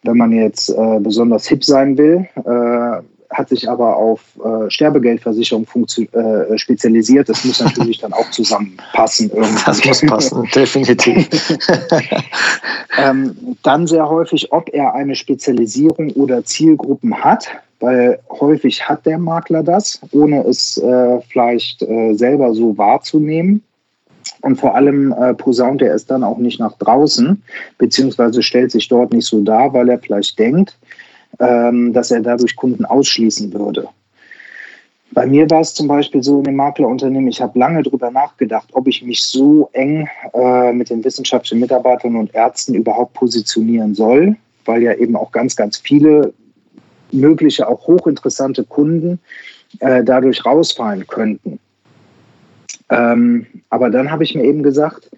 wenn 0.04 0.18
man 0.18 0.32
jetzt 0.32 0.70
äh, 0.70 1.00
besonders 1.00 1.48
hip 1.48 1.64
sein 1.64 1.98
will, 1.98 2.28
äh, 2.36 3.02
hat 3.34 3.50
sich 3.50 3.70
aber 3.70 3.96
auf 3.96 4.22
äh, 4.44 4.70
Sterbegeldversicherung 4.70 5.65
äh, 5.65 6.58
spezialisiert. 6.58 7.30
Das 7.30 7.44
muss 7.46 7.62
natürlich 7.62 8.00
dann 8.00 8.13
auch 8.13 8.30
zusammenpassen. 8.32 9.32
Irgendwie. 9.34 9.63
Das 9.65 9.86
muss 9.86 10.02
passen, 10.02 10.50
definitiv. 10.56 11.30
ähm, 12.98 13.36
dann 13.63 13.88
sehr 13.88 14.10
häufig, 14.10 14.52
ob 14.52 14.70
er 14.74 14.94
eine 14.94 15.15
Spezialisierung 15.15 16.12
oder 16.12 16.44
Zielgruppen 16.44 17.15
hat, 17.24 17.48
weil 17.80 18.20
häufig 18.30 18.88
hat 18.88 19.06
der 19.06 19.17
Makler 19.17 19.63
das, 19.63 20.00
ohne 20.12 20.44
es 20.44 20.78
äh, 20.78 21.20
vielleicht 21.30 21.82
äh, 21.84 22.13
selber 22.13 22.54
so 22.54 22.78
wahrzunehmen. 22.78 23.63
Und 24.41 24.60
vor 24.60 24.76
allem 24.76 25.13
äh, 25.13 25.34
posaunt 25.34 25.82
er 25.82 25.94
es 25.94 26.06
dann 26.06 26.24
auch 26.24 26.38
nicht 26.38 26.60
nach 26.60 26.74
draußen, 26.78 27.41
beziehungsweise 27.78 28.41
stellt 28.41 28.72
sich 28.72 28.88
dort 28.88 29.13
nicht 29.13 29.28
so 29.28 29.41
dar, 29.44 29.74
weil 29.74 29.89
er 29.89 30.00
vielleicht 30.00 30.38
denkt, 30.39 30.78
ähm, 31.39 31.94
dass 31.94 32.12
er 32.12 32.22
dadurch 32.22 32.56
Kunden 32.56 32.86
ausschließen 32.86 33.54
würde. 33.54 33.88
Bei 35.13 35.26
mir 35.26 35.50
war 35.50 35.60
es 35.60 35.74
zum 35.74 35.88
Beispiel 35.88 36.24
so 36.24 36.38
in 36.38 36.46
dem 36.46 36.56
Maklerunternehmen, 36.56 37.28
ich 37.28 37.41
habe 37.41 37.60
lange 37.60 37.84
darüber 37.84 38.12
nachgedacht, 38.12 38.70
ob 38.72 38.88
ich 38.88 39.04
mich 39.04 39.24
so 39.24 39.70
eng 39.74 40.08
äh, 40.34 40.72
mit 40.72 40.89
den 40.89 41.04
wissenschaftlichen 41.04 41.60
Mitarbeitern 41.60 42.15
und 42.15 42.34
Ärzten 42.34 42.76
überhaupt 42.76 43.13
positionieren 43.13 43.94
soll, 43.94 44.38
weil 44.63 44.84
ja 44.84 44.94
eben 44.94 45.17
auch 45.17 45.32
ganz, 45.32 45.56
ganz 45.58 45.78
viele 45.78 46.34
mögliche, 47.12 47.67
auch 47.67 47.88
hochinteressante 47.88 48.63
Kunden 48.63 49.20
äh, 49.80 50.02
dadurch 50.02 50.46
rausfallen 50.46 51.06
könnten. 51.08 51.60
Ähm, 52.89 53.46
aber 53.70 53.89
dann 53.89 54.12
habe 54.12 54.24
ich 54.24 54.34
mir 54.34 54.44
eben 54.46 54.63
gesagt, 54.63 55.12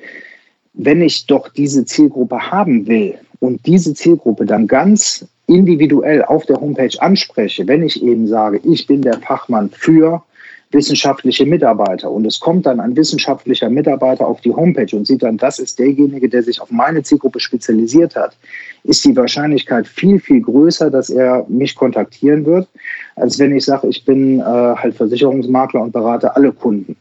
wenn 0.73 1.01
ich 1.03 1.27
doch 1.27 1.49
diese 1.49 1.85
Zielgruppe 1.85 2.51
haben 2.51 2.87
will 2.87 3.19
und 3.43 3.65
diese 3.65 3.93
Zielgruppe 3.93 4.45
dann 4.45 4.67
ganz 4.67 5.25
individuell 5.47 6.23
auf 6.23 6.45
der 6.45 6.61
Homepage 6.61 6.97
anspreche, 6.99 7.67
wenn 7.67 7.83
ich 7.83 8.01
eben 8.01 8.25
sage, 8.25 8.61
ich 8.63 8.87
bin 8.87 9.01
der 9.01 9.19
Fachmann 9.19 9.69
für 9.69 10.23
wissenschaftliche 10.71 11.45
Mitarbeiter 11.45 12.09
und 12.09 12.25
es 12.25 12.39
kommt 12.39 12.65
dann 12.65 12.79
ein 12.79 12.95
wissenschaftlicher 12.95 13.69
Mitarbeiter 13.69 14.25
auf 14.25 14.39
die 14.39 14.53
Homepage 14.53 14.95
und 14.95 15.05
sieht 15.05 15.23
dann, 15.23 15.35
das 15.35 15.59
ist 15.59 15.77
derjenige, 15.77 16.29
der 16.29 16.41
sich 16.41 16.61
auf 16.61 16.71
meine 16.71 17.03
Zielgruppe 17.03 17.41
spezialisiert 17.41 18.15
hat, 18.15 18.37
ist 18.85 19.03
die 19.03 19.15
Wahrscheinlichkeit 19.17 19.87
viel, 19.87 20.21
viel 20.21 20.41
größer, 20.41 20.89
dass 20.89 21.09
er 21.09 21.45
mich 21.49 21.75
kontaktieren 21.75 22.45
wird, 22.45 22.69
als 23.17 23.39
wenn 23.39 23.53
ich 23.53 23.65
sage, 23.65 23.89
ich 23.89 24.05
bin 24.05 24.39
äh, 24.39 24.43
halt 24.43 24.95
Versicherungsmakler 24.95 25.81
und 25.81 25.91
berate 25.91 26.33
alle 26.33 26.53
Kunden. 26.53 26.95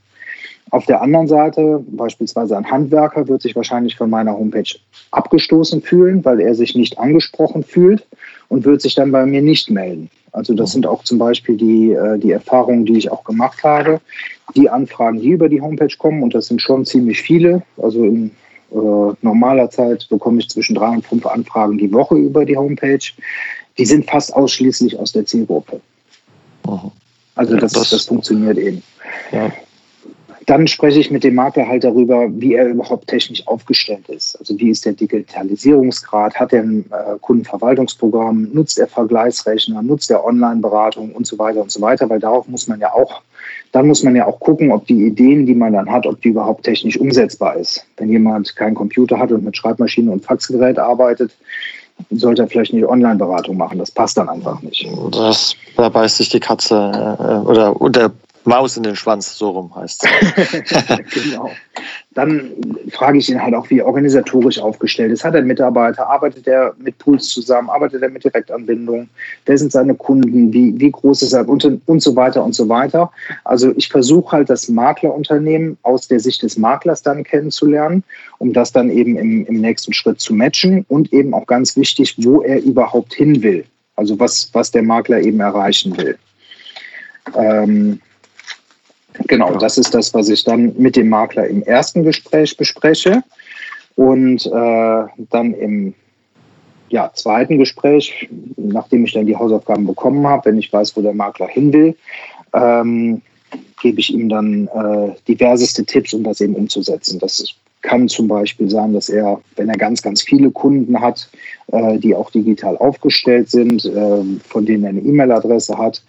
Auf 0.72 0.86
der 0.86 1.02
anderen 1.02 1.28
Seite, 1.28 1.84
beispielsweise 1.86 2.56
ein 2.56 2.70
Handwerker 2.70 3.28
wird 3.28 3.42
sich 3.42 3.54
wahrscheinlich 3.54 3.94
von 3.94 4.08
meiner 4.08 4.32
Homepage 4.32 4.74
abgestoßen 5.10 5.82
fühlen, 5.82 6.24
weil 6.24 6.40
er 6.40 6.54
sich 6.54 6.74
nicht 6.74 6.98
angesprochen 6.98 7.62
fühlt 7.62 8.06
und 8.48 8.64
wird 8.64 8.80
sich 8.80 8.94
dann 8.94 9.12
bei 9.12 9.26
mir 9.26 9.42
nicht 9.42 9.70
melden. 9.70 10.08
Also 10.32 10.54
das 10.54 10.72
sind 10.72 10.86
auch 10.86 11.04
zum 11.04 11.18
Beispiel 11.18 11.58
die, 11.58 11.92
äh, 11.92 12.18
die 12.18 12.30
Erfahrungen, 12.30 12.86
die 12.86 12.96
ich 12.96 13.12
auch 13.12 13.22
gemacht 13.22 13.62
habe. 13.62 14.00
Die 14.56 14.70
Anfragen, 14.70 15.20
die 15.20 15.28
über 15.28 15.50
die 15.50 15.60
Homepage 15.60 15.94
kommen, 15.98 16.22
und 16.22 16.34
das 16.34 16.46
sind 16.46 16.62
schon 16.62 16.86
ziemlich 16.86 17.20
viele. 17.20 17.62
Also 17.76 18.04
in 18.04 18.30
äh, 18.70 19.14
normaler 19.20 19.68
Zeit 19.68 20.08
bekomme 20.08 20.40
ich 20.40 20.48
zwischen 20.48 20.74
drei 20.74 20.88
und 20.88 21.06
fünf 21.06 21.26
Anfragen 21.26 21.76
die 21.76 21.92
Woche 21.92 22.16
über 22.16 22.46
die 22.46 22.56
Homepage. 22.56 23.12
Die 23.76 23.84
sind 23.84 24.08
fast 24.08 24.34
ausschließlich 24.34 24.98
aus 24.98 25.12
der 25.12 25.26
Zielgruppe. 25.26 25.82
Also 27.34 27.56
das, 27.58 27.72
das, 27.72 27.90
das 27.90 28.06
funktioniert 28.06 28.56
eben. 28.56 28.82
Ja. 29.32 29.52
Dann 30.46 30.66
spreche 30.66 30.98
ich 30.98 31.10
mit 31.10 31.24
dem 31.24 31.34
Makler 31.34 31.68
halt 31.68 31.84
darüber, 31.84 32.28
wie 32.30 32.54
er 32.54 32.68
überhaupt 32.68 33.06
technisch 33.06 33.46
aufgestellt 33.46 34.08
ist. 34.08 34.36
Also 34.38 34.58
wie 34.58 34.70
ist 34.70 34.84
der 34.84 34.92
Digitalisierungsgrad? 34.92 36.34
Hat 36.34 36.52
er 36.52 36.62
ein 36.62 36.84
äh, 36.90 37.18
Kundenverwaltungsprogramm? 37.20 38.48
Nutzt 38.52 38.78
er 38.78 38.88
Vergleichsrechner? 38.88 39.82
Nutzt 39.82 40.10
er 40.10 40.24
Online-Beratung 40.24 41.12
und 41.12 41.26
so 41.26 41.38
weiter 41.38 41.62
und 41.62 41.70
so 41.70 41.80
weiter? 41.80 42.08
Weil 42.10 42.18
darauf 42.18 42.48
muss 42.48 42.66
man 42.66 42.80
ja 42.80 42.92
auch, 42.92 43.22
dann 43.70 43.86
muss 43.86 44.02
man 44.02 44.16
ja 44.16 44.26
auch 44.26 44.40
gucken, 44.40 44.72
ob 44.72 44.86
die 44.86 45.06
Ideen, 45.06 45.46
die 45.46 45.54
man 45.54 45.74
dann 45.74 45.90
hat, 45.90 46.06
ob 46.06 46.20
die 46.22 46.28
überhaupt 46.30 46.64
technisch 46.64 46.98
umsetzbar 46.98 47.56
ist. 47.56 47.86
Wenn 47.96 48.08
jemand 48.08 48.56
keinen 48.56 48.74
Computer 48.74 49.18
hat 49.18 49.30
und 49.30 49.44
mit 49.44 49.56
Schreibmaschine 49.56 50.10
und 50.10 50.24
Faxgerät 50.24 50.78
arbeitet, 50.78 51.30
sollte 52.10 52.42
er 52.42 52.48
vielleicht 52.48 52.72
nicht 52.72 52.84
Online-Beratung 52.84 53.56
machen. 53.56 53.78
Das 53.78 53.90
passt 53.90 54.16
dann 54.16 54.28
einfach 54.28 54.60
nicht. 54.62 54.88
Das, 55.12 55.54
da 55.76 55.88
beißt 55.88 56.16
sich 56.16 56.30
die 56.30 56.40
Katze 56.40 56.74
äh, 56.74 57.48
oder, 57.48 57.80
oder 57.80 58.10
Maus 58.44 58.76
in 58.76 58.82
den 58.82 58.96
Schwanz, 58.96 59.36
so 59.36 59.50
rum 59.50 59.74
heißt 59.74 60.04
es. 60.04 60.62
genau. 61.14 61.50
Dann 62.14 62.50
frage 62.90 63.18
ich 63.18 63.30
ihn 63.30 63.42
halt 63.42 63.54
auch, 63.54 63.70
wie 63.70 63.78
er 63.78 63.86
organisatorisch 63.86 64.58
aufgestellt 64.58 65.12
ist. 65.12 65.24
Hat 65.24 65.34
er 65.34 65.42
Mitarbeiter? 65.42 66.08
Arbeitet 66.08 66.46
er 66.46 66.74
mit 66.78 66.98
Pools 66.98 67.28
zusammen? 67.28 67.70
Arbeitet 67.70 68.02
er 68.02 68.10
mit 68.10 68.24
Direktanbindung? 68.24 69.08
Wer 69.46 69.58
sind 69.58 69.72
seine 69.72 69.94
Kunden? 69.94 70.52
Wie, 70.52 70.78
wie 70.78 70.90
groß 70.90 71.22
ist 71.22 71.32
er? 71.32 71.48
Und, 71.48 71.64
und 71.86 72.02
so 72.02 72.14
weiter 72.14 72.44
und 72.44 72.54
so 72.54 72.68
weiter. 72.68 73.10
Also 73.44 73.72
ich 73.76 73.88
versuche 73.88 74.32
halt 74.32 74.50
das 74.50 74.68
Maklerunternehmen 74.68 75.78
aus 75.82 76.08
der 76.08 76.20
Sicht 76.20 76.42
des 76.42 76.58
Maklers 76.58 77.02
dann 77.02 77.24
kennenzulernen, 77.24 78.04
um 78.38 78.52
das 78.52 78.72
dann 78.72 78.90
eben 78.90 79.16
im, 79.16 79.46
im 79.46 79.60
nächsten 79.60 79.94
Schritt 79.94 80.20
zu 80.20 80.34
matchen 80.34 80.84
und 80.88 81.12
eben 81.12 81.32
auch 81.32 81.46
ganz 81.46 81.76
wichtig, 81.76 82.16
wo 82.18 82.42
er 82.42 82.62
überhaupt 82.62 83.14
hin 83.14 83.42
will. 83.42 83.64
Also 83.96 84.18
was, 84.18 84.50
was 84.52 84.70
der 84.70 84.82
Makler 84.82 85.20
eben 85.20 85.40
erreichen 85.40 85.96
will. 85.96 86.18
Ähm, 87.34 88.00
Genau, 89.26 89.54
das 89.56 89.78
ist 89.78 89.94
das, 89.94 90.14
was 90.14 90.28
ich 90.28 90.44
dann 90.44 90.74
mit 90.78 90.96
dem 90.96 91.08
Makler 91.08 91.46
im 91.46 91.62
ersten 91.62 92.02
Gespräch 92.02 92.56
bespreche. 92.56 93.22
Und 93.94 94.46
äh, 94.46 95.04
dann 95.30 95.54
im 95.54 95.94
ja, 96.88 97.10
zweiten 97.14 97.58
Gespräch, 97.58 98.28
nachdem 98.56 99.04
ich 99.04 99.12
dann 99.12 99.26
die 99.26 99.36
Hausaufgaben 99.36 99.86
bekommen 99.86 100.26
habe, 100.26 100.46
wenn 100.46 100.58
ich 100.58 100.72
weiß, 100.72 100.96
wo 100.96 101.02
der 101.02 101.14
Makler 101.14 101.48
hin 101.48 101.72
will, 101.72 101.96
ähm, 102.54 103.22
gebe 103.80 104.00
ich 104.00 104.12
ihm 104.12 104.28
dann 104.28 104.68
äh, 104.68 105.14
diverseste 105.28 105.84
Tipps, 105.84 106.14
um 106.14 106.22
das 106.22 106.40
eben 106.40 106.54
umzusetzen. 106.54 107.18
Das 107.18 107.54
kann 107.82 108.08
zum 108.08 108.28
Beispiel 108.28 108.70
sein, 108.70 108.92
dass 108.92 109.08
er, 109.08 109.40
wenn 109.56 109.68
er 109.68 109.76
ganz, 109.76 110.02
ganz 110.02 110.22
viele 110.22 110.50
Kunden 110.50 111.00
hat, 111.00 111.28
äh, 111.68 111.98
die 111.98 112.14
auch 112.14 112.30
digital 112.30 112.76
aufgestellt 112.78 113.50
sind, 113.50 113.84
äh, 113.84 114.22
von 114.48 114.64
denen 114.64 114.84
er 114.84 114.90
eine 114.90 115.00
E-Mail-Adresse 115.00 115.76
hat, 115.76 116.02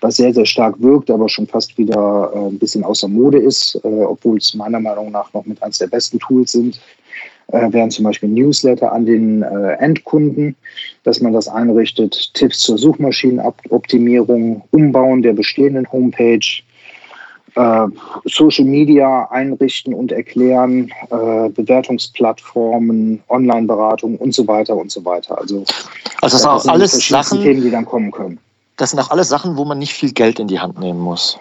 was 0.00 0.16
sehr, 0.16 0.32
sehr 0.32 0.46
stark 0.46 0.80
wirkt, 0.80 1.10
aber 1.10 1.28
schon 1.28 1.46
fast 1.46 1.76
wieder 1.78 2.30
äh, 2.34 2.38
ein 2.48 2.58
bisschen 2.58 2.84
außer 2.84 3.08
Mode 3.08 3.38
ist, 3.38 3.80
äh, 3.82 3.88
obwohl 3.88 4.38
es 4.38 4.54
meiner 4.54 4.80
Meinung 4.80 5.10
nach 5.10 5.32
noch 5.32 5.46
mit 5.46 5.62
eines 5.62 5.78
der 5.78 5.86
besten 5.86 6.18
Tools 6.18 6.52
sind, 6.52 6.80
äh, 7.48 7.72
wären 7.72 7.90
zum 7.90 8.04
Beispiel 8.04 8.28
Newsletter 8.28 8.92
an 8.92 9.06
den 9.06 9.42
äh, 9.42 9.72
Endkunden, 9.74 10.56
dass 11.04 11.20
man 11.20 11.32
das 11.32 11.48
einrichtet, 11.48 12.30
Tipps 12.34 12.60
zur 12.60 12.78
Suchmaschinenoptimierung, 12.78 14.62
Umbauen 14.70 15.22
der 15.22 15.32
bestehenden 15.32 15.90
Homepage, 15.90 16.40
äh, 17.54 17.86
Social 18.24 18.64
Media 18.64 19.28
einrichten 19.30 19.94
und 19.94 20.12
erklären, 20.12 20.90
äh, 21.10 21.48
Bewertungsplattformen, 21.48 23.22
Online-Beratung 23.28 24.16
und 24.16 24.34
so 24.34 24.46
weiter 24.46 24.76
und 24.76 24.90
so 24.90 25.04
weiter. 25.04 25.38
Also, 25.38 25.64
also 26.20 26.34
das 26.34 26.42
sind 26.42 26.50
auch 26.50 26.66
alles 26.66 26.92
Sachen, 27.08 27.40
Themen, 27.40 27.62
die 27.62 27.70
dann 27.70 27.86
kommen 27.86 28.10
können 28.10 28.38
das 28.76 28.90
sind 28.90 29.00
auch 29.00 29.10
alles 29.10 29.28
Sachen, 29.28 29.56
wo 29.56 29.64
man 29.64 29.78
nicht 29.78 29.92
viel 29.92 30.12
Geld 30.12 30.38
in 30.38 30.48
die 30.48 30.60
Hand 30.60 30.78
nehmen 30.78 31.00
muss. 31.00 31.38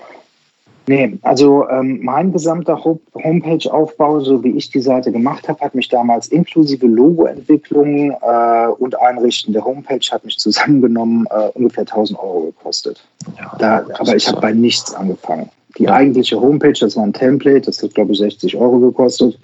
Nee, 0.87 1.17
also 1.23 1.67
ähm, 1.67 1.99
mein 2.03 2.31
gesamter 2.31 2.79
Homepage-Aufbau, 2.83 4.19
so 4.19 4.43
wie 4.43 4.51
ich 4.51 4.69
die 4.69 4.81
Seite 4.81 5.11
gemacht 5.11 5.49
habe, 5.49 5.59
hat 5.61 5.73
mich 5.73 5.87
damals 5.87 6.27
inklusive 6.27 6.85
Logoentwicklung 6.85 8.11
äh, 8.11 8.67
und 8.77 8.99
Einrichten 9.01 9.53
der 9.53 9.65
Homepage 9.65 10.05
hat 10.11 10.23
mich 10.23 10.37
zusammengenommen 10.37 11.25
äh, 11.31 11.49
ungefähr 11.55 11.81
1000 11.81 12.19
Euro 12.19 12.41
gekostet. 12.41 13.03
Ja, 13.35 13.55
da, 13.57 13.85
aber 13.97 14.15
ich 14.15 14.27
habe 14.27 14.41
bei 14.41 14.53
nichts 14.53 14.93
angefangen. 14.93 15.49
Die 15.79 15.83
ja. 15.83 15.93
eigentliche 15.93 16.39
Homepage, 16.39 16.77
das 16.79 16.95
war 16.95 17.03
ein 17.03 17.13
Template, 17.13 17.61
das 17.61 17.81
hat 17.81 17.95
glaube 17.95 18.13
ich 18.13 18.19
60 18.19 18.55
Euro 18.55 18.79
gekostet. 18.79 19.39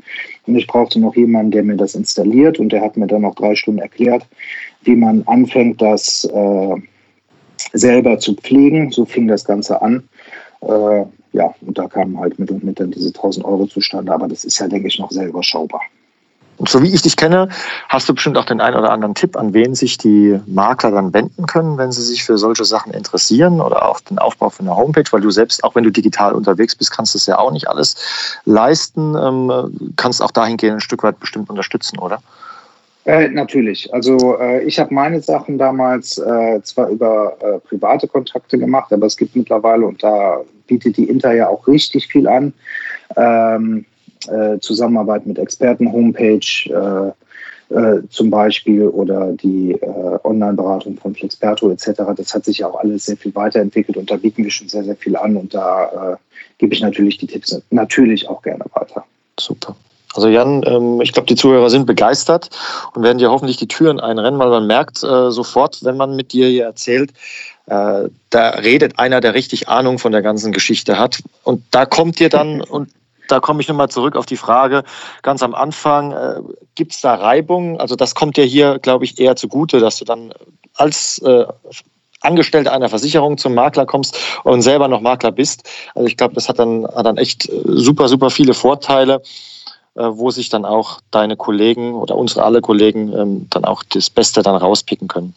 Und 0.45 0.55
ich 0.55 0.67
brauchte 0.67 0.99
noch 0.99 1.15
jemanden, 1.15 1.51
der 1.51 1.63
mir 1.63 1.75
das 1.75 1.95
installiert 1.95 2.59
und 2.59 2.69
der 2.71 2.81
hat 2.81 2.97
mir 2.97 3.07
dann 3.07 3.23
noch 3.23 3.35
drei 3.35 3.55
Stunden 3.55 3.79
erklärt, 3.79 4.27
wie 4.83 4.95
man 4.95 5.23
anfängt, 5.25 5.81
das 5.81 6.23
äh, 6.25 6.75
selber 7.73 8.19
zu 8.19 8.35
pflegen. 8.35 8.91
So 8.91 9.05
fing 9.05 9.27
das 9.27 9.45
Ganze 9.45 9.81
an. 9.81 10.03
Äh, 10.61 11.05
ja, 11.33 11.53
und 11.61 11.77
da 11.77 11.87
kamen 11.87 12.19
halt 12.19 12.37
mit 12.39 12.51
und 12.51 12.63
mit 12.63 12.79
dann 12.79 12.91
diese 12.91 13.07
1000 13.07 13.45
Euro 13.45 13.65
zustande. 13.65 14.13
Aber 14.13 14.27
das 14.27 14.43
ist 14.43 14.59
ja, 14.59 14.67
denke 14.67 14.87
ich, 14.87 14.99
noch 14.99 15.11
sehr 15.11 15.27
überschaubar. 15.27 15.81
Und 16.61 16.69
so 16.69 16.83
wie 16.83 16.93
ich 16.93 17.01
dich 17.01 17.17
kenne, 17.17 17.49
hast 17.89 18.07
du 18.07 18.13
bestimmt 18.13 18.37
auch 18.37 18.45
den 18.45 18.61
einen 18.61 18.75
oder 18.75 18.91
anderen 18.91 19.15
Tipp, 19.15 19.35
an 19.35 19.51
wen 19.51 19.73
sich 19.73 19.97
die 19.97 20.39
Makler 20.45 20.91
dann 20.91 21.11
wenden 21.11 21.47
können, 21.47 21.79
wenn 21.79 21.91
sie 21.91 22.03
sich 22.03 22.23
für 22.23 22.37
solche 22.37 22.65
Sachen 22.65 22.93
interessieren 22.93 23.61
oder 23.61 23.89
auch 23.89 23.99
den 23.99 24.19
Aufbau 24.19 24.51
von 24.51 24.67
einer 24.67 24.77
Homepage, 24.77 25.05
weil 25.09 25.21
du 25.21 25.31
selbst, 25.31 25.63
auch 25.63 25.73
wenn 25.73 25.83
du 25.83 25.89
digital 25.89 26.33
unterwegs 26.33 26.75
bist, 26.75 26.91
kannst 26.91 27.15
du 27.15 27.17
es 27.17 27.25
ja 27.25 27.39
auch 27.39 27.51
nicht 27.51 27.67
alles 27.67 27.95
leisten, 28.45 29.15
ähm, 29.15 29.91
kannst 29.95 30.21
auch 30.21 30.29
dahingehend 30.29 30.77
ein 30.77 30.81
Stück 30.81 31.01
weit 31.01 31.19
bestimmt 31.19 31.49
unterstützen, 31.49 31.97
oder? 31.97 32.21
Äh, 33.05 33.29
natürlich. 33.29 33.91
Also 33.93 34.37
äh, 34.39 34.63
ich 34.63 34.79
habe 34.79 34.93
meine 34.93 35.21
Sachen 35.21 35.57
damals 35.57 36.19
äh, 36.19 36.61
zwar 36.61 36.89
über 36.89 37.35
äh, 37.41 37.59
private 37.67 38.07
Kontakte 38.07 38.59
gemacht, 38.59 38.93
aber 38.93 39.07
es 39.07 39.17
gibt 39.17 39.35
mittlerweile, 39.35 39.85
und 39.87 40.03
da 40.03 40.41
bietet 40.67 40.97
die 40.97 41.09
Inter 41.09 41.33
ja 41.33 41.49
auch 41.49 41.67
richtig 41.67 42.07
viel 42.07 42.27
an, 42.27 42.53
ähm, 43.17 43.85
äh, 44.27 44.59
Zusammenarbeit 44.59 45.25
mit 45.25 45.39
Experten-Homepage 45.39 46.35
äh, 46.69 47.11
zum 48.09 48.29
Beispiel 48.29 48.85
oder 48.85 49.31
die 49.31 49.79
Online-Beratung 50.25 50.97
von 50.97 51.15
Flexperto 51.15 51.71
etc. 51.71 52.01
Das 52.17 52.35
hat 52.35 52.43
sich 52.43 52.57
ja 52.57 52.67
auch 52.67 52.77
alles 52.77 53.05
sehr 53.05 53.15
viel 53.15 53.33
weiterentwickelt 53.33 53.95
und 53.95 54.11
da 54.11 54.17
bieten 54.17 54.43
wir 54.43 54.51
schon 54.51 54.67
sehr, 54.67 54.83
sehr 54.83 54.97
viel 54.97 55.15
an 55.15 55.37
und 55.37 55.53
da 55.53 56.19
gebe 56.57 56.73
ich 56.73 56.81
natürlich 56.81 57.17
die 57.17 57.27
Tipps 57.27 57.61
natürlich 57.69 58.27
auch 58.27 58.41
gerne 58.41 58.65
weiter. 58.73 59.05
Super. 59.39 59.73
Also 60.13 60.27
Jan, 60.27 60.63
ähm, 60.65 61.01
ich 61.01 61.13
glaube, 61.13 61.27
die 61.27 61.35
Zuhörer 61.35 61.69
sind 61.69 61.85
begeistert 61.85 62.49
und 62.93 63.03
werden 63.03 63.17
dir 63.17 63.31
hoffentlich 63.31 63.57
die 63.57 63.67
Türen 63.67 63.99
einrennen, 63.99 64.39
weil 64.39 64.49
man 64.49 64.67
merkt 64.67 65.03
äh, 65.03 65.31
sofort, 65.31 65.83
wenn 65.83 65.97
man 65.97 66.15
mit 66.15 66.33
dir 66.33 66.47
hier 66.47 66.65
erzählt, 66.65 67.11
äh, 67.67 68.09
da 68.29 68.49
redet 68.49 68.99
einer, 68.99 69.21
der 69.21 69.33
richtig 69.33 69.69
Ahnung 69.69 69.99
von 69.99 70.11
der 70.11 70.21
ganzen 70.21 70.51
Geschichte 70.51 70.97
hat. 70.99 71.21
Und 71.43 71.63
da 71.71 71.85
kommt 71.85 72.19
dir 72.19 72.29
dann, 72.29 72.61
und 72.61 72.89
da 73.27 73.39
komme 73.39 73.61
ich 73.61 73.67
nochmal 73.67 73.89
zurück 73.89 74.17
auf 74.17 74.25
die 74.25 74.37
Frage 74.37 74.83
ganz 75.21 75.41
am 75.41 75.55
Anfang, 75.55 76.11
äh, 76.11 76.41
gibt 76.75 76.93
es 76.93 77.01
da 77.01 77.15
Reibung? 77.15 77.79
Also 77.79 77.95
das 77.95 78.15
kommt 78.15 78.35
dir 78.35 78.43
hier, 78.43 78.79
glaube 78.79 79.05
ich, 79.05 79.19
eher 79.19 79.35
zugute, 79.37 79.79
dass 79.79 79.97
du 79.97 80.05
dann 80.05 80.33
als 80.75 81.19
äh, 81.19 81.45
Angestellter 82.21 82.73
einer 82.73 82.89
Versicherung 82.89 83.37
zum 83.37 83.53
Makler 83.53 83.85
kommst 83.85 84.17
und 84.43 84.61
selber 84.61 84.87
noch 84.87 85.01
Makler 85.01 85.31
bist. 85.31 85.67
Also 85.95 86.07
ich 86.07 86.17
glaube, 86.17 86.35
das 86.35 86.49
hat 86.49 86.59
dann, 86.59 86.85
hat 86.85 87.05
dann 87.05 87.17
echt 87.17 87.49
äh, 87.49 87.61
super, 87.65 88.07
super 88.07 88.29
viele 88.29 88.53
Vorteile. 88.53 89.21
Äh, 89.95 90.03
wo 90.03 90.31
sich 90.31 90.47
dann 90.47 90.63
auch 90.63 91.01
deine 91.11 91.35
Kollegen 91.35 91.95
oder 91.95 92.15
unsere 92.15 92.43
alle 92.43 92.61
Kollegen 92.61 93.11
ähm, 93.11 93.47
dann 93.49 93.65
auch 93.65 93.83
das 93.83 94.09
Beste 94.09 94.41
dann 94.41 94.55
rauspicken 94.55 95.09
können. 95.09 95.35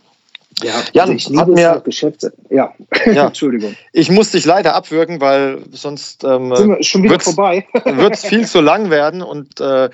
Ja, 0.62 0.74
Jan, 0.92 1.10
also 1.10 1.32
ich 1.32 1.36
hat 1.36 1.48
mir 1.48 1.82
Geschäfte. 1.84 2.32
Ja. 2.50 2.72
ja, 3.12 3.26
Entschuldigung. 3.26 3.74
Ich 3.92 4.12
muss 4.12 4.30
dich 4.30 4.44
leider 4.44 4.76
abwürgen, 4.76 5.20
weil 5.20 5.58
sonst 5.72 6.22
ähm, 6.22 6.54
Sind 6.54 6.68
wir 6.68 6.82
schon 6.84 7.02
wieder 7.02 7.18
vorbei. 7.18 7.66
wird 7.84 8.14
es 8.14 8.24
viel 8.24 8.46
zu 8.46 8.60
lang 8.60 8.90
werden 8.90 9.22
und 9.22 9.60
äh, 9.60 9.90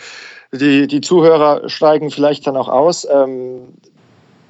die, 0.52 0.86
die 0.86 1.00
Zuhörer 1.00 1.66
steigen 1.70 2.10
vielleicht 2.10 2.46
dann 2.46 2.58
auch 2.58 2.68
aus. 2.68 3.08
Ähm, 3.10 3.60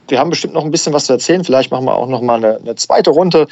wir 0.09 0.18
haben 0.18 0.31
bestimmt 0.31 0.55
noch 0.55 0.64
ein 0.64 0.73
bisschen 0.73 0.92
was 0.92 1.07
zu 1.07 1.12
erzählen. 1.12 1.44
Vielleicht 1.44 1.70
machen 1.70 1.85
wir 1.85 1.94
auch 1.94 2.09
noch 2.09 2.20
mal 2.20 2.38
eine, 2.38 2.57
eine 2.57 2.75
zweite 2.75 3.11
Runde 3.11 3.46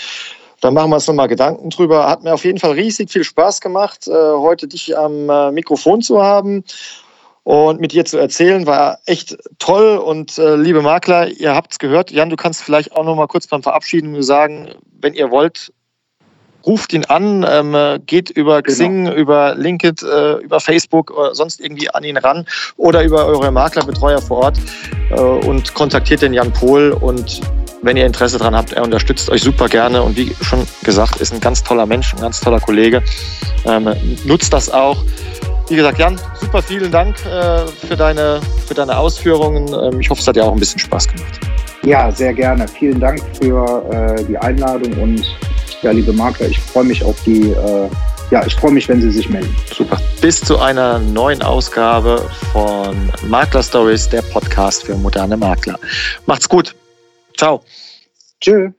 dann 0.61 0.75
machen 0.75 0.91
wir 0.91 0.97
uns 0.97 1.07
nochmal 1.07 1.29
Gedanken 1.29 1.71
drüber. 1.71 2.09
Hat 2.09 2.25
mir 2.25 2.35
auf 2.35 2.45
jeden 2.45 2.59
Fall 2.59 2.73
riesig 2.73 3.11
viel 3.11 3.25
Spaß 3.25 3.61
gemacht, 3.61 4.09
äh, 4.09 4.13
heute 4.13 4.67
dich 4.67 4.97
am 4.97 5.29
äh, 5.29 5.51
Mikrofon 5.53 6.03
zu 6.03 6.23
haben 6.23 6.65
und 7.45 7.81
mit 7.81 7.93
dir 7.93 8.05
zu 8.05 8.19
erzählen. 8.19 8.67
War 8.67 8.99
echt 9.07 9.37
toll. 9.59 9.97
Und 9.99 10.37
äh, 10.39 10.57
liebe 10.57 10.83
Makler, 10.83 11.29
ihr 11.29 11.55
habt 11.55 11.73
es 11.73 11.79
gehört. 11.79 12.11
Jan, 12.11 12.31
du 12.31 12.37
kannst 12.37 12.63
vielleicht 12.63 12.93
auch 12.93 13.05
nochmal 13.05 13.29
kurz 13.29 13.47
beim 13.47 13.63
Verabschieden 13.63 14.21
sagen, 14.23 14.71
wenn 15.01 15.15
ihr 15.15 15.31
wollt, 15.31 15.73
ruft 16.67 16.93
ihn 16.93 17.05
an, 17.05 17.47
ähm, 17.49 18.03
geht 18.07 18.31
über 18.31 18.63
genau. 18.63 18.75
Xing, 18.75 19.13
über 19.13 19.55
LinkedIn, 19.55 20.09
äh, 20.09 20.33
über 20.43 20.61
Facebook 20.61 21.11
oder 21.11 21.35
sonst 21.35 21.61
irgendwie 21.61 21.89
an 21.91 22.05
ihn 22.05 22.17
ran 22.17 22.47
oder 22.77 23.03
über 23.05 23.27
eure 23.27 23.51
Maklerbetreuer 23.51 24.21
vor 24.21 24.39
Ort 24.39 24.59
äh, 25.11 25.21
und 25.21 25.73
kontaktiert 25.75 26.23
den 26.23 26.35
Jan 26.35 26.53
Pohl 26.53 26.91
und 26.93 27.41
wenn 27.83 27.97
ihr 27.97 28.07
Interesse 28.07 28.39
daran 28.39 28.55
habt, 28.57 28.73
er 28.73 28.83
unterstützt 28.83 29.31
euch 29.31 29.43
super 29.43 29.69
gerne 29.69 30.03
und 30.03 30.17
wie 30.17 30.35
schon 30.43 30.67
gesagt, 30.83 31.17
ist 31.17 31.33
ein 31.33 31.41
ganz 31.41 31.63
toller 31.63 31.87
Mensch, 31.87 32.13
ein 32.15 32.21
ganz 32.21 32.41
toller 32.41 32.61
Kollege. 32.61 33.03
Ähm, 33.65 33.95
nutzt 34.25 34.53
das 34.53 34.71
auch. 34.71 35.05
Wie 35.69 35.77
gesagt, 35.77 35.99
Jan, 35.99 36.19
super 36.41 36.63
vielen 36.63 36.91
Dank 36.91 37.17
äh, 37.27 37.67
für, 37.87 37.97
deine, 37.97 38.41
für 38.67 38.75
deine 38.75 38.97
Ausführungen. 38.97 39.69
Ähm, 39.69 40.01
ich 40.01 40.09
hoffe, 40.09 40.23
es 40.23 40.27
hat 40.27 40.37
dir 40.37 40.45
auch 40.45 40.53
ein 40.53 40.59
bisschen 40.59 40.79
Spaß 40.79 41.09
gemacht. 41.09 41.41
Ja, 41.83 42.11
sehr 42.11 42.33
gerne. 42.33 42.67
Vielen 42.67 42.99
Dank 43.01 43.21
für 43.41 43.85
äh, 43.93 44.25
die 44.25 44.37
Einladung 44.39 44.93
und 44.95 45.23
ja, 45.83 45.93
liebe 45.93 46.13
Makler, 46.13 46.49
ich 46.49 46.59
freue 46.59 46.85
mich 46.85 47.05
auf 47.05 47.17
die, 47.25 47.51
äh, 47.51 47.89
ja, 48.31 48.45
ich 48.45 48.55
freue 48.57 48.73
mich, 48.73 48.89
wenn 48.89 49.01
Sie 49.01 49.11
sich 49.11 49.29
melden. 49.29 49.55
Super. 49.73 49.99
Bis 50.21 50.41
zu 50.41 50.59
einer 50.59 50.99
neuen 50.99 51.41
Ausgabe 51.43 52.29
von 52.53 52.97
Makler 53.29 53.63
Stories, 53.63 54.09
der 54.09 54.23
Podcast 54.23 54.85
für 54.85 54.97
moderne 54.97 55.37
Makler. 55.37 55.79
Macht's 56.27 56.49
gut. 56.49 56.75
Ciao. 57.39 57.63
Tschö. 58.41 58.73